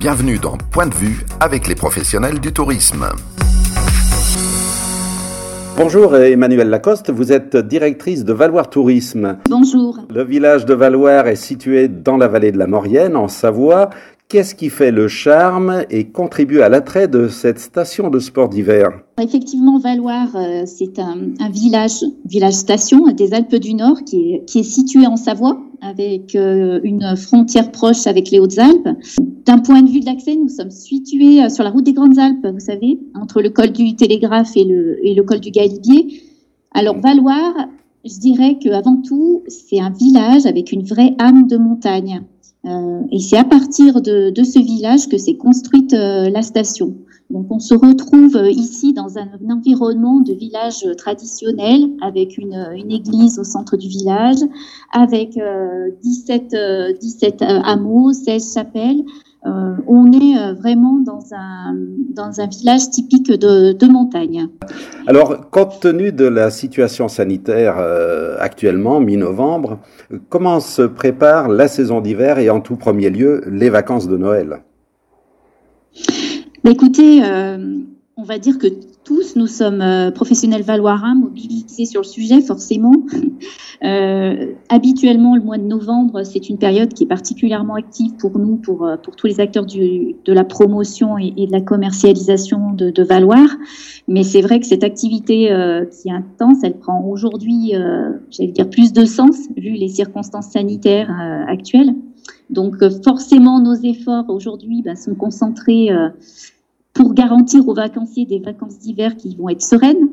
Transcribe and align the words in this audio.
Bienvenue 0.00 0.38
dans 0.38 0.56
Point 0.72 0.86
de 0.86 0.94
vue 0.94 1.26
avec 1.40 1.68
les 1.68 1.74
professionnels 1.74 2.40
du 2.40 2.54
tourisme. 2.54 3.08
Bonjour 5.76 6.16
Emmanuel 6.16 6.70
Lacoste, 6.70 7.10
vous 7.10 7.32
êtes 7.32 7.54
directrice 7.54 8.24
de 8.24 8.32
Valoir 8.32 8.70
Tourisme. 8.70 9.36
Bonjour. 9.50 9.98
Le 10.08 10.24
village 10.24 10.64
de 10.64 10.72
Valoir 10.72 11.26
est 11.26 11.36
situé 11.36 11.88
dans 11.88 12.16
la 12.16 12.28
vallée 12.28 12.50
de 12.50 12.56
la 12.56 12.66
Maurienne, 12.66 13.14
en 13.14 13.28
Savoie. 13.28 13.90
Qu'est-ce 14.30 14.54
qui 14.54 14.70
fait 14.70 14.90
le 14.90 15.06
charme 15.06 15.84
et 15.90 16.08
contribue 16.08 16.62
à 16.62 16.70
l'attrait 16.70 17.06
de 17.06 17.28
cette 17.28 17.58
station 17.58 18.08
de 18.08 18.20
sport 18.20 18.48
d'hiver? 18.48 19.02
Effectivement, 19.20 19.78
Valoir, 19.78 20.28
euh, 20.34 20.62
c'est 20.64 20.98
un, 20.98 21.50
village, 21.50 22.04
village 22.24 22.54
station 22.54 23.04
des 23.08 23.34
Alpes 23.34 23.56
du 23.56 23.74
Nord 23.74 23.98
qui 24.06 24.32
est, 24.32 24.44
qui 24.46 24.60
est 24.60 24.62
situé 24.62 25.06
en 25.06 25.16
Savoie 25.16 25.58
avec 25.82 26.34
euh, 26.34 26.80
une 26.84 27.16
frontière 27.16 27.70
proche 27.72 28.06
avec 28.06 28.30
les 28.30 28.38
Hautes-Alpes. 28.38 28.88
D'un 29.46 29.58
point 29.58 29.82
de 29.82 29.90
vue 29.90 30.00
de 30.00 30.06
l'accès, 30.06 30.36
nous 30.36 30.48
sommes 30.48 30.70
situés 30.70 31.42
euh, 31.42 31.48
sur 31.48 31.64
la 31.64 31.70
route 31.70 31.84
des 31.84 31.92
Grandes 31.92 32.18
Alpes, 32.18 32.46
vous 32.46 32.60
savez, 32.60 32.98
entre 33.14 33.42
le 33.42 33.50
col 33.50 33.72
du 33.72 33.96
Télégraphe 33.96 34.56
et 34.56 34.64
le, 34.64 34.98
et 35.04 35.14
le 35.14 35.22
col 35.22 35.40
du 35.40 35.50
Galibier. 35.50 36.22
Alors 36.72 36.98
Valoir, 37.00 37.54
je 38.04 38.18
dirais 38.18 38.58
qu'avant 38.60 39.00
tout, 39.02 39.42
c'est 39.48 39.80
un 39.80 39.90
village 39.90 40.46
avec 40.46 40.72
une 40.72 40.82
vraie 40.82 41.14
âme 41.18 41.46
de 41.46 41.56
montagne. 41.56 42.22
Euh, 42.66 43.00
et 43.10 43.18
c'est 43.18 43.38
à 43.38 43.44
partir 43.44 44.02
de, 44.02 44.30
de 44.30 44.44
ce 44.44 44.58
village 44.58 45.08
que 45.08 45.16
s'est 45.16 45.36
construite 45.36 45.94
euh, 45.94 46.28
la 46.28 46.42
station. 46.42 46.94
Donc 47.30 47.46
on 47.50 47.58
se 47.58 47.74
retrouve 47.74 48.36
euh, 48.36 48.50
ici 48.50 48.92
dans 48.92 49.16
un, 49.16 49.28
environnement 49.50 50.20
de 50.20 50.34
village 50.34 50.84
traditionnel 50.98 51.88
avec 52.02 52.36
une, 52.36 52.70
une, 52.74 52.90
église 52.90 53.38
au 53.38 53.44
centre 53.44 53.76
du 53.76 53.88
village, 53.88 54.38
avec 54.92 55.38
17, 56.02 56.54
17 57.00 57.42
hameaux, 57.42 58.12
16 58.12 58.54
chapelles, 58.54 59.04
euh, 59.46 59.76
on 59.86 60.12
est 60.12 60.36
euh, 60.36 60.52
vraiment 60.52 60.98
dans 60.98 61.32
un, 61.32 61.74
dans 62.14 62.40
un 62.40 62.46
village 62.46 62.90
typique 62.90 63.30
de, 63.30 63.72
de 63.72 63.86
montagne. 63.86 64.48
Alors, 65.06 65.48
compte 65.50 65.80
tenu 65.80 66.12
de 66.12 66.26
la 66.26 66.50
situation 66.50 67.08
sanitaire 67.08 67.76
euh, 67.78 68.36
actuellement, 68.38 69.00
mi-novembre, 69.00 69.78
comment 70.28 70.60
se 70.60 70.82
prépare 70.82 71.48
la 71.48 71.68
saison 71.68 72.02
d'hiver 72.02 72.38
et 72.38 72.50
en 72.50 72.60
tout 72.60 72.76
premier 72.76 73.08
lieu 73.08 73.42
les 73.50 73.70
vacances 73.70 74.08
de 74.08 74.18
Noël? 74.18 74.58
Écoutez, 76.64 77.22
on 78.16 78.22
va 78.22 78.38
dire 78.38 78.58
que 78.58 78.66
tous, 79.10 79.34
nous 79.34 79.48
sommes 79.48 79.80
euh, 79.80 80.12
professionnels 80.12 80.62
valoirins, 80.62 81.16
mobilisés 81.16 81.84
sur 81.84 82.02
le 82.02 82.06
sujet, 82.06 82.40
forcément. 82.40 82.92
Euh, 83.82 84.52
habituellement, 84.68 85.34
le 85.34 85.40
mois 85.40 85.56
de 85.56 85.64
novembre, 85.64 86.22
c'est 86.22 86.50
une 86.50 86.58
période 86.58 86.92
qui 86.92 87.04
est 87.04 87.06
particulièrement 87.06 87.76
active 87.76 88.12
pour 88.18 88.38
nous, 88.38 88.56
pour, 88.56 88.86
euh, 88.86 88.96
tous 88.98 89.26
les 89.26 89.40
acteurs 89.40 89.64
de 89.64 90.32
la 90.32 90.44
promotion 90.44 91.16
et, 91.16 91.46
de 91.46 91.50
la 91.50 91.62
commercialisation 91.62 92.72
de, 92.72 92.90
de 92.90 93.02
Valoir. 93.02 93.48
Mais 94.06 94.22
c'est 94.22 94.42
vrai 94.42 94.60
que 94.60 94.66
cette 94.66 94.84
activité 94.84 95.48
qui 95.90 96.08
est 96.08 96.12
intense, 96.12 96.58
elle 96.62 96.78
prend 96.78 97.02
aujourd'hui, 97.04 97.72
j'allais 98.30 98.52
dire, 98.52 98.68
plus 98.68 98.92
de 98.92 99.06
sens, 99.06 99.48
vu 99.56 99.70
les 99.70 99.88
circonstances 99.88 100.50
sanitaires 100.50 101.10
actuelles. 101.48 101.94
Donc, 102.50 102.76
forcément, 103.02 103.60
nos 103.60 103.76
efforts 103.76 104.28
aujourd'hui 104.28 104.82
bah, 104.82 104.94
sont 104.94 105.14
concentrés 105.14 105.88
pour 106.92 107.14
garantir 107.14 107.66
aux 107.68 107.74
vacanciers 107.74 108.26
des 108.26 108.38
vacances 108.38 108.78
d'hiver 108.78 109.16
qui 109.16 109.36
vont 109.36 109.48
être 109.48 109.62
sereines, 109.62 110.08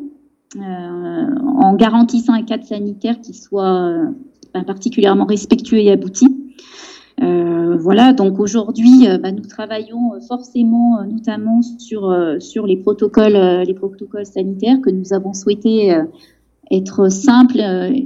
euh, 0.56 1.36
en 1.62 1.74
garantissant 1.74 2.32
un 2.32 2.44
cadre 2.44 2.64
sanitaire 2.64 3.20
qui 3.20 3.34
soit 3.34 3.90
euh, 4.56 4.64
particulièrement 4.66 5.26
respectueux 5.26 5.80
et 5.80 5.92
abouti. 5.92 6.28
Euh, 7.22 7.76
voilà, 7.78 8.14
donc 8.14 8.40
aujourd'hui, 8.40 9.08
bah, 9.22 9.32
nous 9.32 9.46
travaillons 9.46 10.22
forcément, 10.28 11.04
notamment 11.04 11.62
sur 11.62 12.16
sur 12.40 12.66
les 12.66 12.78
protocoles, 12.78 13.64
les 13.66 13.74
protocoles 13.74 14.26
sanitaires 14.26 14.80
que 14.82 14.90
nous 14.90 15.14
avons 15.14 15.34
souhaité 15.34 16.00
être 16.72 17.12
simples 17.12 17.60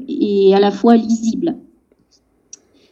et 0.07 0.55
à 0.55 0.59
la 0.59 0.71
fois 0.71 0.95
lisibles. 0.95 1.55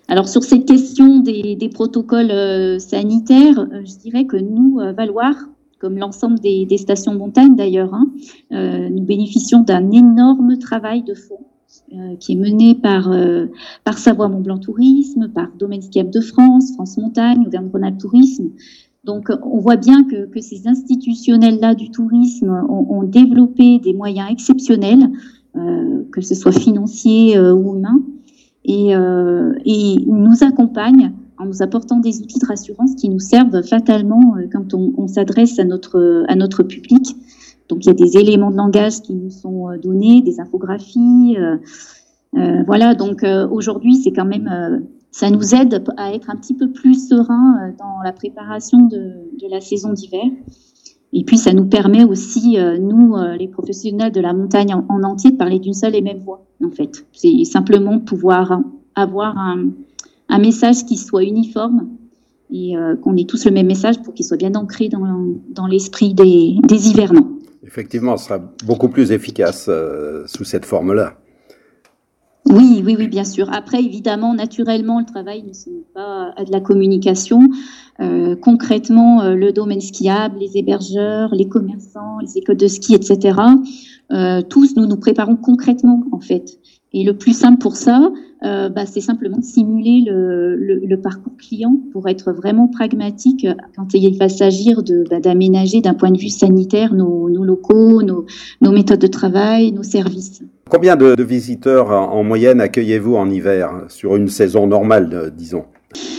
Alors 0.08 0.28
sur 0.28 0.44
cette 0.44 0.66
question 0.66 1.20
des, 1.20 1.56
des 1.56 1.70
protocoles 1.70 2.80
sanitaires, 2.80 3.68
je 3.84 3.98
dirais 3.98 4.26
que 4.26 4.38
nous, 4.38 4.80
Valoir, 4.96 5.36
comme 5.80 5.98
l'ensemble 5.98 6.40
des, 6.40 6.78
stations 6.78 7.16
montagne 7.16 7.56
d'ailleurs, 7.56 7.94
hein, 7.94 8.08
euh, 8.52 8.90
nous 8.90 9.04
bénéficions 9.04 9.62
d'un 9.62 9.92
énorme 9.92 10.58
travail 10.58 11.04
de 11.04 11.14
fond 11.14 11.40
euh, 11.94 12.16
qui 12.18 12.34
est 12.34 12.36
mené 12.36 12.76
par, 12.76 13.12
euh, 13.12 13.48
par 13.86 13.98
Savoie 13.98 14.28
Mont 14.28 14.42
Blanc 14.42 14.60
Tourisme, 14.60 15.30
par 15.30 15.48
Domaine 15.58 15.82
Skiable 15.82 16.12
de 16.12 16.22
France, 16.22 16.74
France 16.74 16.98
Montagne, 16.98 17.46
Auvergne-Rhône-Alpes 17.48 17.98
Tourisme. 17.98 18.50
Donc 19.06 19.30
on 19.44 19.60
voit 19.60 19.78
bien 19.78 20.04
que, 20.04 20.26
que 20.26 20.42
ces 20.42 20.68
institutionnels-là 20.68 21.74
du 21.74 21.90
tourisme 21.90 22.50
ont, 22.70 22.86
ont, 22.90 23.04
développé 23.04 23.80
des 23.80 23.94
moyens 23.94 24.30
exceptionnels, 24.30 25.10
que 26.12 26.22
ce 26.22 26.36
soit 26.36 26.52
financiers 26.52 27.40
ou 27.40 27.78
humains, 27.78 28.04
et, 28.66 28.90
et 28.92 30.06
nous 30.06 30.44
accompagnent 30.44 31.14
en 31.40 31.46
nous 31.46 31.64
apportant 31.64 31.98
des 31.98 32.22
outils 32.22 32.38
de 32.38 32.46
rassurance 32.46 32.96
qui 32.96 33.10
nous 33.10 33.20
servent 33.20 33.64
fatalement 33.64 34.36
euh, 34.38 34.48
quand 34.52 34.74
on, 34.74 35.08
s'adresse 35.08 35.58
à 35.58 35.64
notre, 35.64 36.26
à 36.28 36.36
notre 36.36 36.64
public. 36.64 37.16
Donc 37.70 37.86
il 37.86 37.88
y 37.88 37.92
a 37.92 37.94
des 37.94 38.18
éléments 38.18 38.52
de 38.52 38.58
langage 38.58 39.02
qui 39.02 39.16
nous 39.16 39.30
sont 39.30 39.70
euh, 39.70 39.78
donnés, 39.78 40.22
des 40.22 40.40
infographies. 40.40 41.38
Euh, 41.38 42.64
voilà, 42.68 42.94
donc 42.94 43.26
aujourd'hui 43.50 43.96
c'est 43.96 44.12
quand 44.12 44.26
même, 44.26 44.86
ça 45.10 45.32
nous 45.32 45.56
aide 45.56 45.84
à 45.98 46.14
être 46.14 46.30
un 46.30 46.36
petit 46.36 46.54
peu 46.54 46.72
plus 46.72 47.10
serein 47.10 47.74
dans 47.80 48.04
la 48.04 48.14
préparation 48.14 48.86
de, 48.86 49.50
la 49.50 49.60
saison 49.62 49.94
d'hiver. 49.94 50.26
Et 51.12 51.24
puis 51.24 51.40
ça 51.40 51.54
nous 51.54 51.66
permet 51.66 52.04
aussi, 52.04 52.56
nous, 52.80 53.16
les 53.40 53.48
professionnels 53.48 54.12
de 54.12 54.22
la 54.22 54.34
montagne 54.34 54.76
en 54.76 55.04
entier, 55.04 55.32
de 55.32 55.38
parler 55.38 55.58
d'une 55.58 55.74
seule 55.74 55.96
et 55.96 56.02
même 56.02 56.20
voix, 56.20 56.46
en 56.64 56.70
fait. 56.70 57.04
C'est 57.14 57.46
simplement 57.46 57.98
pouvoir 57.98 58.62
avoir 58.94 59.36
un, 59.36 59.72
un 60.30 60.40
message 60.40 60.86
qui 60.86 60.98
soit 60.98 61.24
uniforme 61.24 61.90
et 62.52 62.76
euh, 62.76 62.96
qu'on 62.96 63.16
ait 63.18 63.26
tous 63.26 63.46
le 63.46 63.52
même 63.52 63.68
message 63.68 64.02
pour 64.02 64.14
qu'il 64.14 64.26
soit 64.26 64.38
bien 64.38 64.56
ancré 64.56 64.90
dans, 64.90 65.06
dans 65.50 65.68
l'esprit 65.68 66.14
des, 66.14 66.56
des, 66.64 66.90
hivernants. 66.90 67.30
Effectivement, 67.64 68.18
ce 68.18 68.26
sera 68.26 68.40
beaucoup 68.66 68.90
plus 68.90 69.12
efficace 69.12 69.68
euh, 69.70 70.24
sous 70.26 70.44
cette 70.44 70.66
forme-là. 70.66 71.16
Oui, 72.50 72.82
oui, 72.84 72.96
oui, 72.98 73.08
bien 73.08 73.26
sûr. 73.26 73.48
Après, 73.54 73.80
évidemment, 73.80 74.34
naturellement, 74.34 75.00
le 75.00 75.06
travail 75.06 75.44
ne 75.44 75.54
sont 75.54 75.84
pas 75.94 76.34
à 76.36 76.46
de 76.46 76.52
la 76.52 76.60
communication. 76.60 77.42
Euh, 78.00 78.36
concrètement, 78.36 79.22
euh, 79.22 79.36
le 79.36 79.52
domaine 79.52 79.82
skiable, 79.82 80.40
les 80.40 80.58
hébergeurs, 80.58 81.30
les 81.36 81.48
commerçants, 81.48 82.18
les 82.20 82.38
écoles 82.38 82.58
de 82.58 82.68
ski, 82.68 82.96
etc. 82.96 83.38
Euh, 84.12 84.42
tous, 84.42 84.76
nous 84.76 84.88
nous 84.88 84.98
préparons 84.98 85.36
concrètement, 85.36 86.04
en 86.12 86.20
fait. 86.20 86.60
Et 86.92 87.04
le 87.04 87.16
plus 87.16 87.38
simple 87.38 87.60
pour 87.60 87.76
ça, 87.76 88.12
euh, 88.44 88.70
bah, 88.70 88.86
c'est 88.86 89.02
simplement 89.02 89.38
de 89.38 89.44
simuler 89.44 90.04
le, 90.06 90.56
le, 90.56 90.76
le, 90.86 91.02
parcours 91.02 91.36
client 91.38 91.76
pour 91.92 92.08
être 92.08 92.32
vraiment 92.32 92.68
pragmatique 92.68 93.46
quand 93.76 93.94
il 93.94 94.18
va 94.18 94.30
s'agir 94.30 94.82
bah, 95.10 95.20
d'aménager 95.20 95.82
d'un 95.82 95.94
point 95.94 96.12
de 96.12 96.18
vue 96.18 96.30
sanitaire 96.30 96.94
nos, 96.94 97.30
nos 97.30 97.44
locaux, 97.44 98.02
nos, 98.02 98.26
nos, 98.62 98.72
méthodes 98.72 99.00
de 99.00 99.08
travail, 99.08 99.72
nos 99.72 99.84
services. 99.84 100.42
Combien 100.70 100.96
de, 100.96 101.16
de 101.16 101.24
visiteurs 101.24 101.92
en 101.92 102.24
moyenne 102.24 102.62
accueillez-vous 102.62 103.16
en 103.16 103.30
hiver 103.30 103.86
sur 103.90 104.16
une 104.16 104.30
saison 104.30 104.68
normale, 104.68 105.34
disons? 105.36 105.66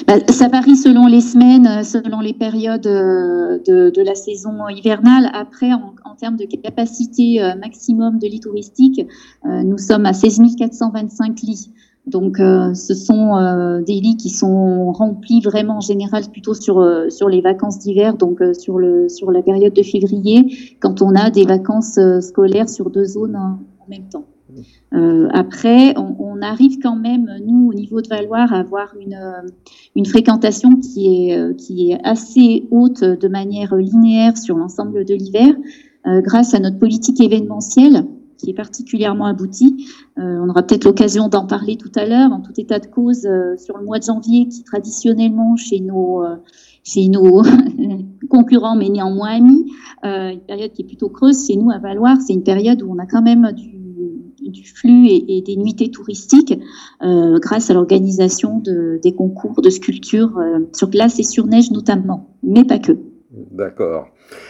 Bah, 0.06 0.14
ça 0.28 0.48
varie 0.48 0.76
selon 0.76 1.06
les 1.06 1.20
semaines, 1.20 1.84
selon 1.84 2.20
les 2.20 2.32
périodes 2.32 2.86
euh, 2.86 3.58
de, 3.66 3.90
de 3.90 4.02
la 4.02 4.14
saison 4.14 4.68
hivernale. 4.68 5.30
Après, 5.32 5.72
en, 5.72 5.94
en, 6.04 6.16
termes 6.16 6.36
de 6.36 6.44
capacité 6.44 7.42
euh, 7.42 7.54
maximum 7.54 8.18
de 8.18 8.26
lits 8.26 8.40
touristiques, 8.40 9.06
euh, 9.46 9.62
nous 9.62 9.78
sommes 9.78 10.06
à 10.06 10.12
16 10.12 10.40
425 10.58 11.40
lits. 11.42 11.70
Donc, 12.06 12.38
ce 12.38 12.94
sont 12.94 13.82
des 13.86 14.00
lits 14.00 14.16
qui 14.16 14.30
sont 14.30 14.90
remplis 14.90 15.40
vraiment 15.40 15.76
en 15.76 15.80
général 15.80 16.24
plutôt 16.32 16.54
sur 16.54 16.84
sur 17.08 17.28
les 17.28 17.40
vacances 17.40 17.78
d'hiver, 17.78 18.16
donc 18.16 18.40
sur 18.58 18.78
le 18.78 19.08
sur 19.08 19.30
la 19.30 19.42
période 19.42 19.74
de 19.74 19.82
février, 19.82 20.76
quand 20.80 21.02
on 21.02 21.14
a 21.14 21.30
des 21.30 21.44
vacances 21.44 22.00
scolaires 22.20 22.68
sur 22.68 22.90
deux 22.90 23.04
zones 23.04 23.36
en 23.36 23.58
même 23.88 24.08
temps. 24.10 24.24
Euh, 24.94 25.28
après, 25.32 25.96
on, 25.96 26.16
on, 26.18 26.42
arrive 26.42 26.78
quand 26.82 26.96
même, 26.96 27.30
nous, 27.46 27.68
au 27.68 27.74
niveau 27.74 28.00
de 28.00 28.08
Valoir, 28.08 28.52
à 28.52 28.58
avoir 28.58 28.94
une, 29.00 29.14
euh, 29.14 29.48
une 29.94 30.06
fréquentation 30.06 30.76
qui 30.76 31.30
est, 31.30 31.38
euh, 31.38 31.54
qui 31.54 31.92
est 31.92 31.98
assez 32.04 32.66
haute 32.70 33.04
de 33.04 33.28
manière 33.28 33.74
linéaire 33.76 34.36
sur 34.36 34.56
l'ensemble 34.56 35.04
de 35.04 35.14
l'hiver, 35.14 35.54
euh, 36.06 36.20
grâce 36.22 36.54
à 36.54 36.58
notre 36.58 36.78
politique 36.78 37.20
événementielle 37.20 38.04
qui 38.40 38.50
est 38.50 38.54
particulièrement 38.54 39.26
aboutie. 39.26 39.86
Euh, 40.18 40.40
on 40.42 40.48
aura 40.48 40.62
peut-être 40.62 40.84
l'occasion 40.84 41.28
d'en 41.28 41.46
parler 41.46 41.76
tout 41.76 41.92
à 41.94 42.06
l'heure. 42.06 42.32
En 42.32 42.40
tout 42.40 42.52
état 42.56 42.78
de 42.78 42.86
cause, 42.86 43.28
sur 43.58 43.78
le 43.78 43.84
mois 43.84 43.98
de 43.98 44.04
janvier, 44.04 44.48
qui 44.48 44.64
traditionnellement 44.64 45.56
chez 45.56 45.80
nos 45.80 46.22
chez 46.82 47.08
nos 47.08 47.42
concurrents, 48.30 48.76
mais 48.76 48.88
néanmoins 48.88 49.36
amis, 49.36 49.70
une 50.02 50.40
période 50.46 50.72
qui 50.72 50.82
est 50.82 50.86
plutôt 50.86 51.10
creuse 51.10 51.46
chez 51.46 51.56
nous 51.56 51.70
à 51.70 51.78
Valoir, 51.78 52.16
c'est 52.20 52.32
une 52.32 52.42
période 52.42 52.82
où 52.82 52.90
on 52.90 52.98
a 52.98 53.06
quand 53.06 53.22
même 53.22 53.52
du 53.52 54.64
flux 54.64 55.06
et, 55.06 55.42
des 55.42 55.56
nuitées 55.56 55.90
touristiques 55.90 56.58
grâce 57.00 57.70
à 57.70 57.74
l'organisation 57.74 58.58
de, 58.58 58.98
des 59.02 59.14
concours 59.14 59.60
de 59.60 59.70
sculpture 59.70 60.40
sur 60.72 60.88
glace 60.88 61.18
et 61.18 61.22
sur 61.22 61.46
neige 61.46 61.70
notamment, 61.70 62.30
mais 62.42 62.64
pas 62.64 62.78
que. 62.78 62.92
D'accord. 63.52 64.06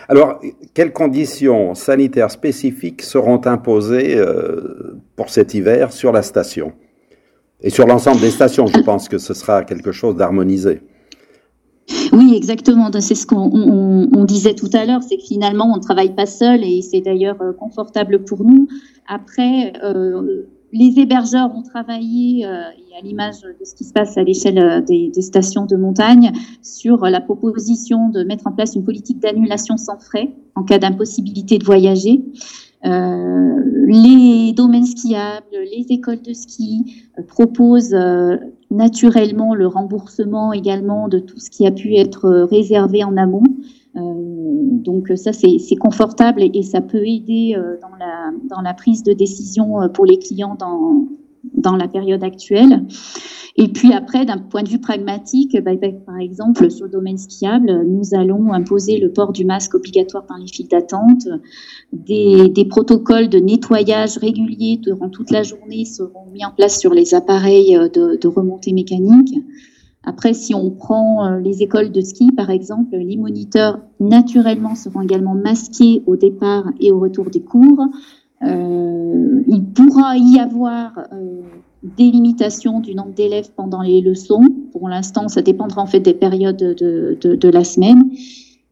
Alors, 0.09 0.41
quelles 0.75 0.93
conditions 0.93 1.75
sanitaires 1.75 2.31
spécifiques 2.31 3.03
seront 3.03 3.41
imposées 3.47 4.21
pour 5.17 5.31
cet 5.31 5.55
hiver 5.55 5.93
sur 5.93 6.13
la 6.13 6.23
station? 6.23 6.73
Et 7.63 7.71
sur 7.71 7.87
l'ensemble 7.87 8.21
des 8.21 8.31
stations, 8.31 8.67
je 8.67 8.81
pense 8.81 9.09
que 9.09 9.19
ce 9.19 9.35
sera 9.35 9.65
quelque 9.65 9.93
chose 9.93 10.17
d'harmonisé. 10.17 10.81
Oui, 12.13 12.35
exactement. 12.37 12.91
C'est 13.01 13.15
ce 13.15 13.27
qu'on 13.27 14.25
disait 14.25 14.55
tout 14.55 14.71
à 14.73 14.85
l'heure, 14.85 15.03
c'est 15.03 15.17
que 15.17 15.23
finalement, 15.23 15.71
on 15.73 15.77
ne 15.77 15.83
travaille 15.83 16.15
pas 16.15 16.27
seul 16.27 16.65
et 16.65 16.83
c'est 16.83 17.01
d'ailleurs 17.01 17.41
euh, 17.41 17.53
confortable 17.53 18.25
pour 18.25 18.45
nous. 18.45 18.69
Après, 19.09 19.73
euh, 19.83 20.43
les 20.73 20.99
hébergeurs 20.99 21.55
ont 21.55 21.63
travaillé, 21.63 22.47
euh, 22.47 22.63
à 22.99 23.03
l'image 23.03 23.41
de 23.43 23.65
ce 23.65 23.75
qui 23.75 23.85
se 23.85 23.93
passe 23.93 24.17
à 24.17 24.23
l'échelle 24.23 24.59
euh, 24.59 24.81
des, 24.81 25.23
stations 25.23 25.67
de 25.67 25.77
montagne, 25.77 26.33
sur 26.63 27.05
la 27.07 27.21
proposition 27.21 28.09
de 28.09 28.23
mettre 28.25 28.47
en 28.47 28.53
place 28.53 28.75
une 28.75 28.85
politique 28.85 29.21
d'annulation 29.21 29.77
sans 29.77 29.99
frais 29.99 30.31
en 30.55 30.63
cas 30.63 30.79
d'impossibilité 30.79 31.59
de 31.59 31.65
voyager. 31.65 32.23
Euh, 32.85 33.55
les 33.87 34.53
domaines 34.53 34.87
skiables, 34.87 35.45
les 35.53 35.87
écoles 35.91 36.23
de 36.23 36.33
ski 36.33 37.05
proposent 37.29 37.97
naturellement 38.71 39.55
le 39.55 39.67
remboursement 39.67 40.53
également 40.53 41.09
de 41.09 41.19
tout 41.19 41.39
ce 41.39 41.51
qui 41.51 41.67
a 41.67 41.73
pu 41.73 41.97
être 41.97 42.47
réservé 42.51 43.05
en 43.05 43.17
amont. 43.17 43.43
Donc 43.95 45.09
ça 45.17 45.33
c'est 45.33 45.77
confortable 45.77 46.43
et, 46.43 46.63
ça 46.63 46.81
peut 46.81 47.05
aider 47.07 47.57
dans, 47.83 47.97
la, 47.99 48.31
dans 48.49 48.61
la 48.61 48.75
prise 48.75 49.03
de 49.03 49.13
décision 49.13 49.89
pour 49.93 50.07
les 50.07 50.19
clients 50.19 50.57
dans, 50.59 51.09
dans 51.55 51.77
la 51.77 51.89
période 51.89 52.23
actuelle. 52.23 52.85
Et 53.57 53.69
puis 53.69 53.93
après, 53.93 54.25
d'un 54.25 54.39
point 54.39 54.63
de 54.63 54.69
vue 54.69 54.79
pragmatique, 54.79 55.57
bah, 55.63 55.73
bah, 55.75 55.89
par 56.07 56.19
exemple, 56.19 56.71
sur 56.71 56.87
le 56.87 56.91
domaine 56.91 57.19
skiable, 57.19 57.85
nous 57.87 58.15
allons 58.15 58.53
imposer 58.53 58.99
le 58.99 59.13
port 59.13 59.33
du 59.33 59.45
masque 59.45 59.75
obligatoire 59.75 60.25
dans 60.29 60.37
les 60.37 60.47
files 60.47 60.69
d'attente. 60.69 61.29
Des, 61.93 62.65
protocoles 62.69 63.29
de 63.29 63.39
nettoyage 63.39 64.19
réguliers 64.19 64.79
durant 64.79 65.09
toute 65.09 65.31
la 65.31 65.43
journée 65.43 65.85
seront 65.85 66.27
mis 66.33 66.45
en 66.45 66.53
place 66.53 66.79
sur 66.79 66.95
les 66.95 67.15
appareils 67.15 67.77
de 67.93 68.29
remontée 68.29 68.73
mécanique. 68.73 69.35
Après, 70.05 70.33
si 70.33 70.55
on 70.55 70.71
prend 70.71 71.27
euh, 71.27 71.41
les 71.41 71.63
écoles 71.63 71.93
de 71.93 72.01
ski, 72.01 72.33
par 72.33 72.49
exemple, 72.49 72.97
les 72.97 73.17
moniteurs 73.17 73.81
naturellement 73.99 74.75
seront 74.75 75.03
également 75.03 75.35
masqués 75.35 76.03
au 76.07 76.17
départ 76.17 76.65
et 76.81 76.91
au 76.91 76.99
retour 76.99 77.29
des 77.31 77.43
cours. 77.43 77.87
Euh, 78.43 79.43
il 79.47 79.65
pourra 79.65 80.17
y 80.17 80.39
avoir 80.39 80.99
euh, 81.13 81.43
des 81.83 82.11
limitations 82.11 82.81
du 82.81 82.95
nombre 82.95 83.13
d'élèves 83.13 83.51
pendant 83.55 83.83
les 83.83 84.01
leçons. 84.01 84.45
Pour 84.73 84.89
l'instant, 84.89 85.29
ça 85.29 85.43
dépendra 85.43 85.83
en 85.83 85.87
fait 85.87 86.01
des 86.01 86.15
périodes 86.15 86.57
de, 86.57 87.19
de, 87.21 87.49
la 87.51 87.65
semaine. 87.65 88.11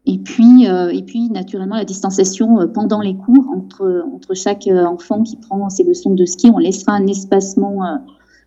Et 0.07 0.19
puis, 0.19 0.67
euh, 0.67 0.89
et 0.89 1.03
puis, 1.03 1.29
naturellement, 1.29 1.77
la 1.77 1.85
distanciation 1.85 2.67
pendant 2.73 3.03
les 3.03 3.15
cours 3.15 3.51
entre, 3.55 4.05
entre 4.15 4.35
chaque 4.35 4.67
enfant 4.67 5.23
qui 5.23 5.37
prend 5.37 5.69
ses 5.69 5.85
leçons 5.85 6.15
de 6.15 6.25
ski. 6.25 6.51
On 6.51 6.59
laissera 6.59 6.93
un 6.93 7.07
espacement 7.07 7.83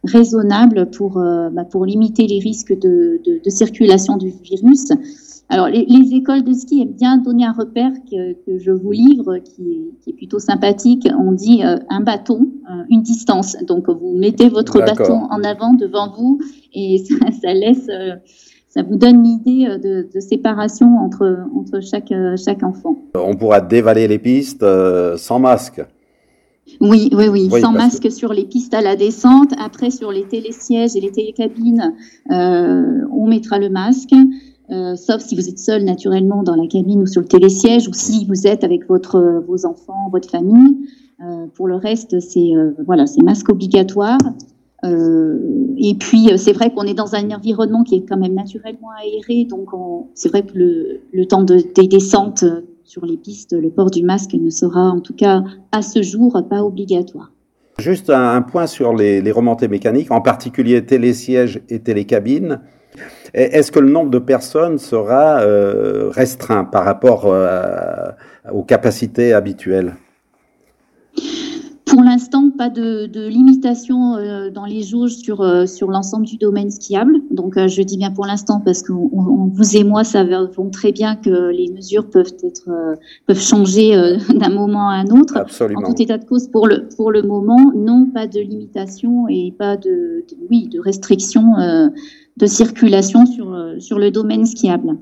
raisonnable 0.03 0.89
pour, 0.89 1.13
bah, 1.51 1.65
pour 1.65 1.85
limiter 1.85 2.25
les 2.27 2.39
risques 2.39 2.73
de, 2.73 3.21
de, 3.23 3.41
de 3.43 3.49
circulation 3.49 4.17
du 4.17 4.29
virus. 4.29 4.91
Alors, 5.51 5.67
les, 5.67 6.15
écoles 6.15 6.43
de 6.43 6.53
ski 6.53 6.81
aiment 6.81 6.93
bien 6.93 7.17
donner 7.17 7.43
un 7.43 7.51
repère 7.51 7.91
que, 8.09 8.57
je 8.57 8.71
vous 8.71 8.91
livre, 8.91 9.37
qui, 9.39 9.91
est 10.07 10.13
plutôt 10.13 10.39
sympathique. 10.39 11.05
On 11.19 11.33
dit 11.33 11.61
euh, 11.65 11.75
un 11.89 11.99
bâton, 11.99 12.47
euh, 12.69 12.83
une 12.89 13.01
distance. 13.01 13.57
Donc, 13.67 13.89
vous 13.89 14.15
mettez 14.17 14.47
votre 14.47 14.79
bâton 14.79 15.27
en 15.29 15.43
avant 15.43 15.73
devant 15.73 16.09
vous 16.17 16.39
et 16.73 17.03
ça, 17.41 17.53
laisse, 17.53 17.85
euh, 17.89 18.15
ça 18.69 18.81
vous 18.81 18.95
donne 18.95 19.23
l'idée 19.23 19.67
de, 19.77 20.19
séparation 20.21 20.87
entre, 20.99 21.39
entre 21.53 21.81
chaque, 21.81 22.13
chaque 22.37 22.63
enfant. 22.63 22.95
On 23.13 23.35
pourra 23.35 23.59
dévaler 23.59 24.07
les 24.07 24.19
pistes 24.19 24.65
sans 25.17 25.39
masque. 25.39 25.81
Oui, 26.79 27.09
oui, 27.13 27.27
oui, 27.27 27.49
sans 27.61 27.71
masque 27.71 28.11
sur 28.11 28.33
les 28.33 28.45
pistes 28.45 28.73
à 28.73 28.81
la 28.81 28.95
descente. 28.95 29.51
Après, 29.59 29.91
sur 29.91 30.11
les 30.11 30.23
télésièges 30.23 30.95
et 30.95 31.01
les 31.01 31.11
télécabines, 31.11 31.93
on 32.29 33.27
mettra 33.27 33.59
le 33.59 33.69
masque. 33.69 34.13
Euh, 34.71 34.95
sauf 34.95 35.21
si 35.21 35.35
vous 35.35 35.49
êtes 35.49 35.59
seul 35.59 35.83
naturellement 35.83 36.43
dans 36.43 36.55
la 36.55 36.65
cabine 36.65 37.01
ou 37.01 37.05
sur 37.05 37.21
le 37.21 37.27
télésiège, 37.27 37.89
ou 37.89 37.93
si 37.93 38.25
vous 38.25 38.47
êtes 38.47 38.63
avec 38.63 38.87
votre, 38.87 39.43
vos 39.45 39.65
enfants, 39.65 40.09
votre 40.11 40.29
famille. 40.29 40.77
Euh, 41.21 41.45
pour 41.55 41.67
le 41.67 41.75
reste, 41.75 42.19
c'est 42.21 42.55
euh, 42.55 42.71
voilà, 42.85 43.05
c'est 43.05 43.21
masque 43.21 43.49
obligatoire. 43.49 44.19
et 44.83 45.95
puis 45.99 46.29
c'est 46.37 46.53
vrai 46.53 46.73
qu'on 46.73 46.83
est 46.83 46.95
dans 46.95 47.13
un 47.15 47.29
environnement 47.31 47.83
qui 47.83 47.95
est 47.95 48.05
quand 48.07 48.17
même 48.17 48.33
naturellement 48.33 48.89
aéré, 48.99 49.45
donc 49.45 49.69
c'est 50.15 50.29
vrai 50.29 50.43
que 50.43 50.57
le, 50.57 51.01
le 51.13 51.25
temps 51.25 51.43
de, 51.43 51.61
des 51.75 51.87
descentes 51.87 52.43
sur 52.91 53.05
les 53.05 53.15
pistes, 53.15 53.53
le 53.53 53.69
port 53.69 53.89
du 53.89 54.03
masque 54.03 54.33
ne 54.33 54.49
sera 54.49 54.89
en 54.89 54.99
tout 54.99 55.13
cas 55.13 55.43
à 55.71 55.81
ce 55.81 56.01
jour 56.01 56.37
pas 56.49 56.61
obligatoire. 56.61 57.31
Juste 57.79 58.09
un, 58.09 58.41
point 58.41 58.67
sur 58.67 58.93
les, 58.93 59.21
les 59.21 59.31
remontées 59.31 59.69
mécaniques, 59.69 60.11
en 60.11 60.19
particulier 60.19 60.85
télésièges 60.85 61.61
et 61.69 61.79
télécabines. 61.79 62.59
Est-ce 63.33 63.71
que 63.71 63.79
le 63.79 63.89
nombre 63.89 64.09
de 64.09 64.19
personnes 64.19 64.77
sera 64.77 65.39
euh, 65.39 66.09
restreint 66.09 66.65
par 66.65 66.83
rapport 66.83 67.27
euh, 67.27 68.09
aux 68.51 68.63
capacités 68.63 69.31
habituelles? 69.31 69.95
Pour 71.91 72.01
l'instant, 72.01 72.49
pas 72.49 72.69
de, 72.69 73.27
limitation 73.27 74.15
euh, 74.15 74.49
dans 74.49 74.65
les 74.65 74.81
jauges 74.81 75.15
sur, 75.15 75.45
sur 75.67 75.91
l'ensemble 75.91 76.25
du 76.25 76.37
domaine 76.37 76.71
skiable. 76.71 77.21
Donc, 77.29 77.55
je 77.67 77.81
dis 77.83 77.97
bien 77.97 78.09
pour 78.11 78.25
l'instant 78.25 78.61
parce 78.63 78.81
que 78.81 78.91
vous 78.91 79.77
et 79.77 79.83
moi 79.83 80.03
savons 80.03 80.69
très 80.71 80.91
bien 80.91 81.15
que 81.15 81.51
les 81.51 81.69
mesures 81.71 82.09
peuvent 82.09 82.33
être 82.43 82.69
peuvent 83.27 83.39
changer 83.39 83.91
d'un 84.33 84.49
moment 84.49 84.89
à 84.89 84.95
un 84.95 85.07
autre. 85.07 85.37
Absolument. 85.37 85.81
En 85.81 85.93
tout 85.93 86.01
état 86.01 86.17
de 86.17 86.25
cause, 86.25 86.47
pour 86.47 86.67
le 86.67 86.87
pour 86.95 87.11
le 87.11 87.21
moment, 87.21 87.71
non, 87.75 88.07
pas 88.13 88.25
de 88.25 88.39
limitation 88.39 89.27
et 89.27 89.53
pas 89.57 89.77
de, 89.77 90.23
de 90.29 90.37
oui 90.49 90.67
de 90.67 90.79
restriction 90.79 91.43
de 92.37 92.45
circulation 92.45 93.25
sur, 93.25 93.53
euh, 93.53 93.79
sur 93.79 93.99
le 93.99 94.11
domaine 94.11 94.45
skiable. 94.45 94.97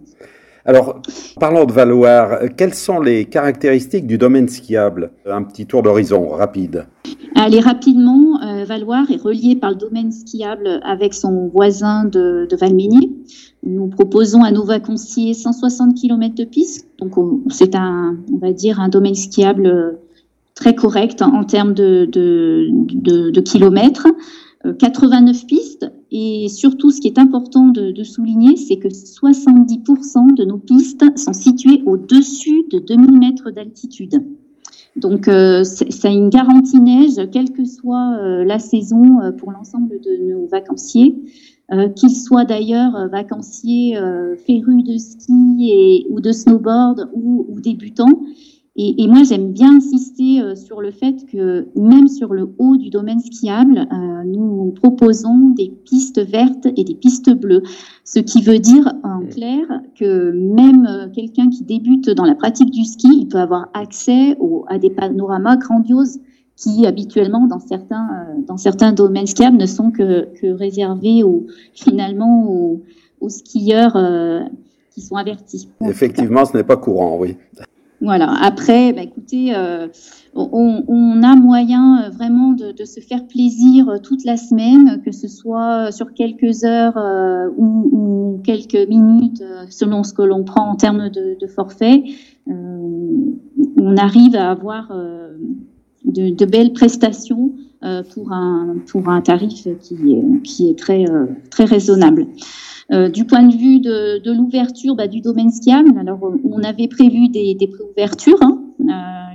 Alors, 0.70 1.02
parlons 1.40 1.66
de 1.66 1.72
Valoir, 1.72 2.42
quelles 2.56 2.76
sont 2.76 3.00
les 3.00 3.26
caractéristiques 3.26 4.06
du 4.06 4.20
domaine 4.20 4.48
skiable? 4.48 5.10
Un 5.26 5.42
petit 5.42 5.66
tour 5.66 5.82
d'horizon 5.82 6.30
rapide. 6.30 6.86
Allez, 7.34 7.60
rapidement, 7.60 8.40
euh, 8.44 8.66
est 8.68 9.16
relié 9.20 9.56
par 9.56 9.72
le 9.72 9.76
domaine 9.76 10.12
skiable 10.12 10.80
avec 10.84 11.16
son 11.16 11.48
voisin 11.48 12.04
de, 12.04 12.48
de. 12.48 12.58
Nous 13.64 13.88
proposons 13.88 14.44
à 14.44 14.52
nos 14.52 14.64
vacanciers 14.64 15.34
160 15.34 15.96
km 15.96 16.36
de 16.36 16.44
piste. 16.44 16.88
Donc, 17.00 17.14
c'est 17.50 17.74
un, 17.74 18.18
on 18.32 18.38
va 18.38 18.54
dire, 18.54 18.80
un 18.80 18.90
domaine 18.90 19.16
skiable 19.16 19.66
euh, 19.66 19.92
très 20.54 20.76
correct 20.76 21.24
en, 21.24 21.46
termes 21.46 21.74
de 21.74 23.40
kilomètres. 23.40 24.06
89 24.64 25.46
pistes 25.46 25.92
et 26.12 26.48
surtout, 26.50 26.92
ce 26.92 27.02
qui 27.02 27.08
est 27.08 27.20
important 27.20 27.68
de, 27.68 28.04
souligner, 28.04 28.56
c'est 28.58 28.78
que 28.78 28.88
70% 28.88 30.34
de 30.36 30.44
nos 30.44 30.58
pistes 30.58 31.06
sont 31.18 31.34
situées 31.34 31.84
au-dessus 31.86 32.64
de 32.72 32.80
2000 32.80 33.20
mètres 33.20 33.52
d'altitude. 33.52 34.24
Donc, 34.96 35.28
euh, 35.28 35.64
ça 35.64 36.08
a 36.08 36.12
une 36.12 36.30
garantie 36.30 36.80
neige, 36.80 37.14
quelle 37.32 37.52
que 37.52 37.64
soit 37.64 38.18
euh, 38.18 38.44
la 38.44 38.58
saison 38.58 39.22
euh, 39.22 39.32
pour 39.32 39.52
l'ensemble 39.52 40.00
de 40.02 40.34
nos 40.34 40.48
vacanciers, 40.48 41.16
euh, 41.72 41.90
qu'ils 41.90 42.16
soient 42.16 42.46
d'ailleurs 42.46 43.08
vacanciers 43.10 43.96
férus 44.48 44.84
de 44.84 44.98
ski 44.98 45.70
et, 45.72 46.08
ou 46.10 46.20
de 46.20 46.32
snowboard 46.32 47.12
ou 47.14 47.46
débutants. 47.62 48.24
Et, 48.82 49.08
moi, 49.10 49.24
j'aime 49.24 49.52
bien 49.52 49.76
insister 49.76 50.40
euh, 50.40 50.56
sur 50.56 50.80
le 50.80 50.92
fait 50.92 51.26
que 51.30 51.68
même 51.76 52.08
sur 52.08 52.34
le 52.34 52.50
haut 52.60 52.78
du 52.78 52.90
domaine 52.90 53.20
skiable, 53.20 53.80
euh, 53.92 54.24
nous 54.24 54.72
proposons 54.72 55.50
des 55.50 55.70
pistes 55.84 56.26
vertes 56.26 56.66
et 56.78 56.86
des 56.86 56.96
pistes 56.96 57.30
bleues. 57.30 57.62
Ce 58.06 58.20
qui 58.20 58.42
veut 58.42 58.60
dire 58.60 58.94
en 59.04 59.20
clair 59.26 59.66
que 60.00 60.32
même 60.32 60.88
euh, 60.88 61.10
quelqu'un 61.14 61.50
qui 61.50 61.66
débute 61.66 62.10
dans 62.12 62.24
la 62.24 62.36
pratique 62.36 62.72
du 62.72 62.86
ski, 62.86 63.10
il 63.20 63.28
peut 63.28 63.40
avoir 63.40 63.68
accès 63.74 64.38
à 64.68 64.80
des 64.80 64.92
panoramas 64.92 65.58
grandioses 65.58 66.20
qui 66.56 66.86
habituellement 66.86 67.48
dans 67.48 67.60
certains 67.60 68.08
dans 68.48 68.58
certains 68.58 68.94
domaines 68.94 69.28
skiables 69.28 69.58
ne 69.58 69.66
sont 69.66 69.92
que, 69.92 70.30
que 70.40 70.48
réservés 70.48 71.24
aux, 71.24 71.48
finalement 71.74 72.50
aux, 72.50 72.82
aux 73.20 73.30
skieurs 73.30 73.98
qui 74.92 75.02
sont 75.02 75.16
avertis. 75.16 75.70
Effectivement, 75.82 76.46
ce 76.46 76.58
n'est 76.58 76.64
pas 76.64 76.78
courant, 76.78 77.18
oui. 77.18 77.36
Voilà. 78.02 78.34
Après, 78.42 78.94
bah, 78.94 79.02
écoutez, 79.02 79.54
euh, 79.54 79.88
on, 80.34 80.84
on, 80.88 81.22
a 81.22 81.36
moyen 81.36 82.04
euh, 82.04 82.10
vraiment 82.10 82.54
de, 82.54 82.72
de, 82.72 82.86
se 82.86 83.02
faire 83.02 83.28
plaisir 83.28 83.90
euh, 83.90 83.98
toute 84.02 84.24
la 84.24 84.38
semaine, 84.38 85.02
que 85.04 85.12
ce 85.12 85.28
soit 85.28 85.92
sur 85.92 86.14
quelques 86.14 86.64
heures 86.64 86.98
euh, 86.98 87.50
ou, 87.58 87.90
ou, 87.92 88.42
quelques 88.44 88.88
minutes, 88.88 89.44
selon 89.70 90.04
ce 90.04 90.14
que 90.14 90.22
l'on 90.22 90.44
prend 90.44 90.70
en 90.70 90.76
termes 90.76 91.10
de, 91.10 91.38
de 91.40 91.48
forfait. 91.48 92.04
on 92.48 93.98
arrive 93.98 94.36
à 94.36 94.52
avoir 94.52 94.94
de, 96.06 96.30
de, 96.34 96.46
belles 96.46 96.72
prestations 96.72 97.52
pour, 98.14 98.32
un, 98.32 98.78
pour 98.90 99.10
un 99.10 99.20
tarif 99.20 99.68
qui 99.82 100.14
est, 100.14 100.42
qui 100.44 100.70
est 100.70 100.80
très, 100.80 101.04
très 101.52 101.66
raisonnable. 101.66 102.28
Du 102.90 103.26
point 103.26 103.44
de 103.44 103.56
vue 103.56 103.80
de, 103.80 104.32
l'ouverture 104.32 104.96
bah, 104.96 105.08
du 105.08 105.22
domaine 105.22 105.52
skiable, 105.52 105.98
alors 106.00 106.20
on 106.44 106.64
avait 106.64 106.88
prévu 106.88 107.30
des, 107.30 107.54
des 107.54 107.68
préouvertures. 107.68 108.42
Hein. 108.42 108.64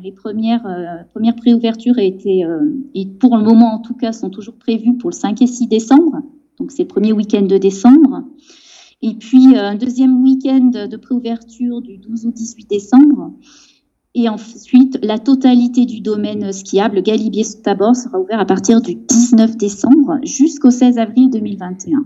les 0.02 0.12
premières, 0.12 0.66
premières 1.12 1.36
préouvertures 1.36 1.98
étaient, 1.98 2.42
et 2.94 3.06
pour 3.06 3.36
le 3.36 3.44
moment 3.44 3.74
en 3.74 3.78
tout 3.78 3.94
cas, 3.94 4.12
sont 4.12 4.30
toujours 4.30 4.56
prévues 4.56 4.96
pour 4.96 5.10
le 5.10 5.14
5 5.14 5.40
et 5.42 5.46
6 5.46 5.68
décembre. 5.68 6.22
Donc 6.58 6.72
c'est 6.72 6.82
le 6.82 6.88
premier 6.88 7.12
week-end 7.12 7.42
de 7.42 7.58
décembre. 7.58 8.24
Et 9.02 9.14
puis 9.14 9.56
un 9.56 9.74
deuxième 9.74 10.22
week-end 10.22 10.70
de 10.90 10.96
préouverture 10.96 11.80
du 11.80 11.98
12 11.98 12.26
au 12.26 12.30
18 12.30 12.70
décembre. 12.70 13.32
Et 14.14 14.28
ensuite, 14.28 14.98
la 15.02 15.18
totalité 15.18 15.86
du 15.86 16.00
domaine 16.00 16.52
skiable 16.52 17.02
Galibier-Tabor 17.02 17.96
sera 17.96 18.20
ouvert 18.20 18.38
à 18.38 18.44
partir 18.44 18.80
du 18.80 18.94
19 18.94 19.56
décembre 19.56 20.18
jusqu'au 20.22 20.70
16 20.70 20.98
avril 20.98 21.30
2021. 21.30 22.04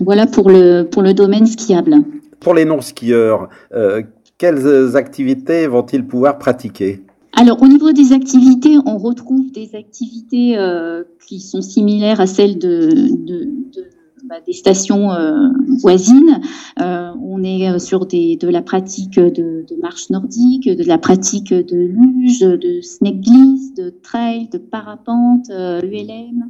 Voilà 0.00 0.26
pour 0.26 0.50
le, 0.50 0.84
pour 0.84 1.02
le 1.02 1.14
domaine 1.14 1.46
skiable. 1.46 1.96
Pour 2.40 2.54
les 2.54 2.64
non-skieurs, 2.64 3.48
euh, 3.74 4.02
quelles 4.38 4.96
activités 4.96 5.66
vont-ils 5.66 6.06
pouvoir 6.06 6.38
pratiquer? 6.38 7.02
Alors 7.34 7.62
au 7.62 7.68
niveau 7.68 7.92
des 7.92 8.12
activités, 8.12 8.76
on 8.86 8.98
retrouve 8.98 9.52
des 9.52 9.70
activités 9.74 10.58
euh, 10.58 11.04
qui 11.26 11.38
sont 11.40 11.62
similaires 11.62 12.20
à 12.20 12.26
celles 12.26 12.58
de, 12.58 12.88
de, 12.90 13.44
de 13.44 13.84
bah, 14.30 14.36
des 14.46 14.52
stations 14.52 15.10
euh, 15.10 15.48
voisines. 15.80 16.40
Euh, 16.80 17.10
on 17.20 17.42
est 17.42 17.80
sur 17.80 18.06
des, 18.06 18.36
de 18.36 18.46
la 18.46 18.62
pratique 18.62 19.18
de, 19.18 19.66
marche 19.82 20.08
nordique, 20.08 20.68
de 20.68 20.84
la 20.84 20.98
pratique 20.98 21.52
de 21.52 21.76
luge, 21.76 22.38
de 22.38 22.80
snake 22.80 23.22
glisse, 23.22 23.74
de 23.74 23.90
trail, 23.90 24.48
de 24.52 24.58
parapente, 24.58 25.48
ULM. 25.48 26.44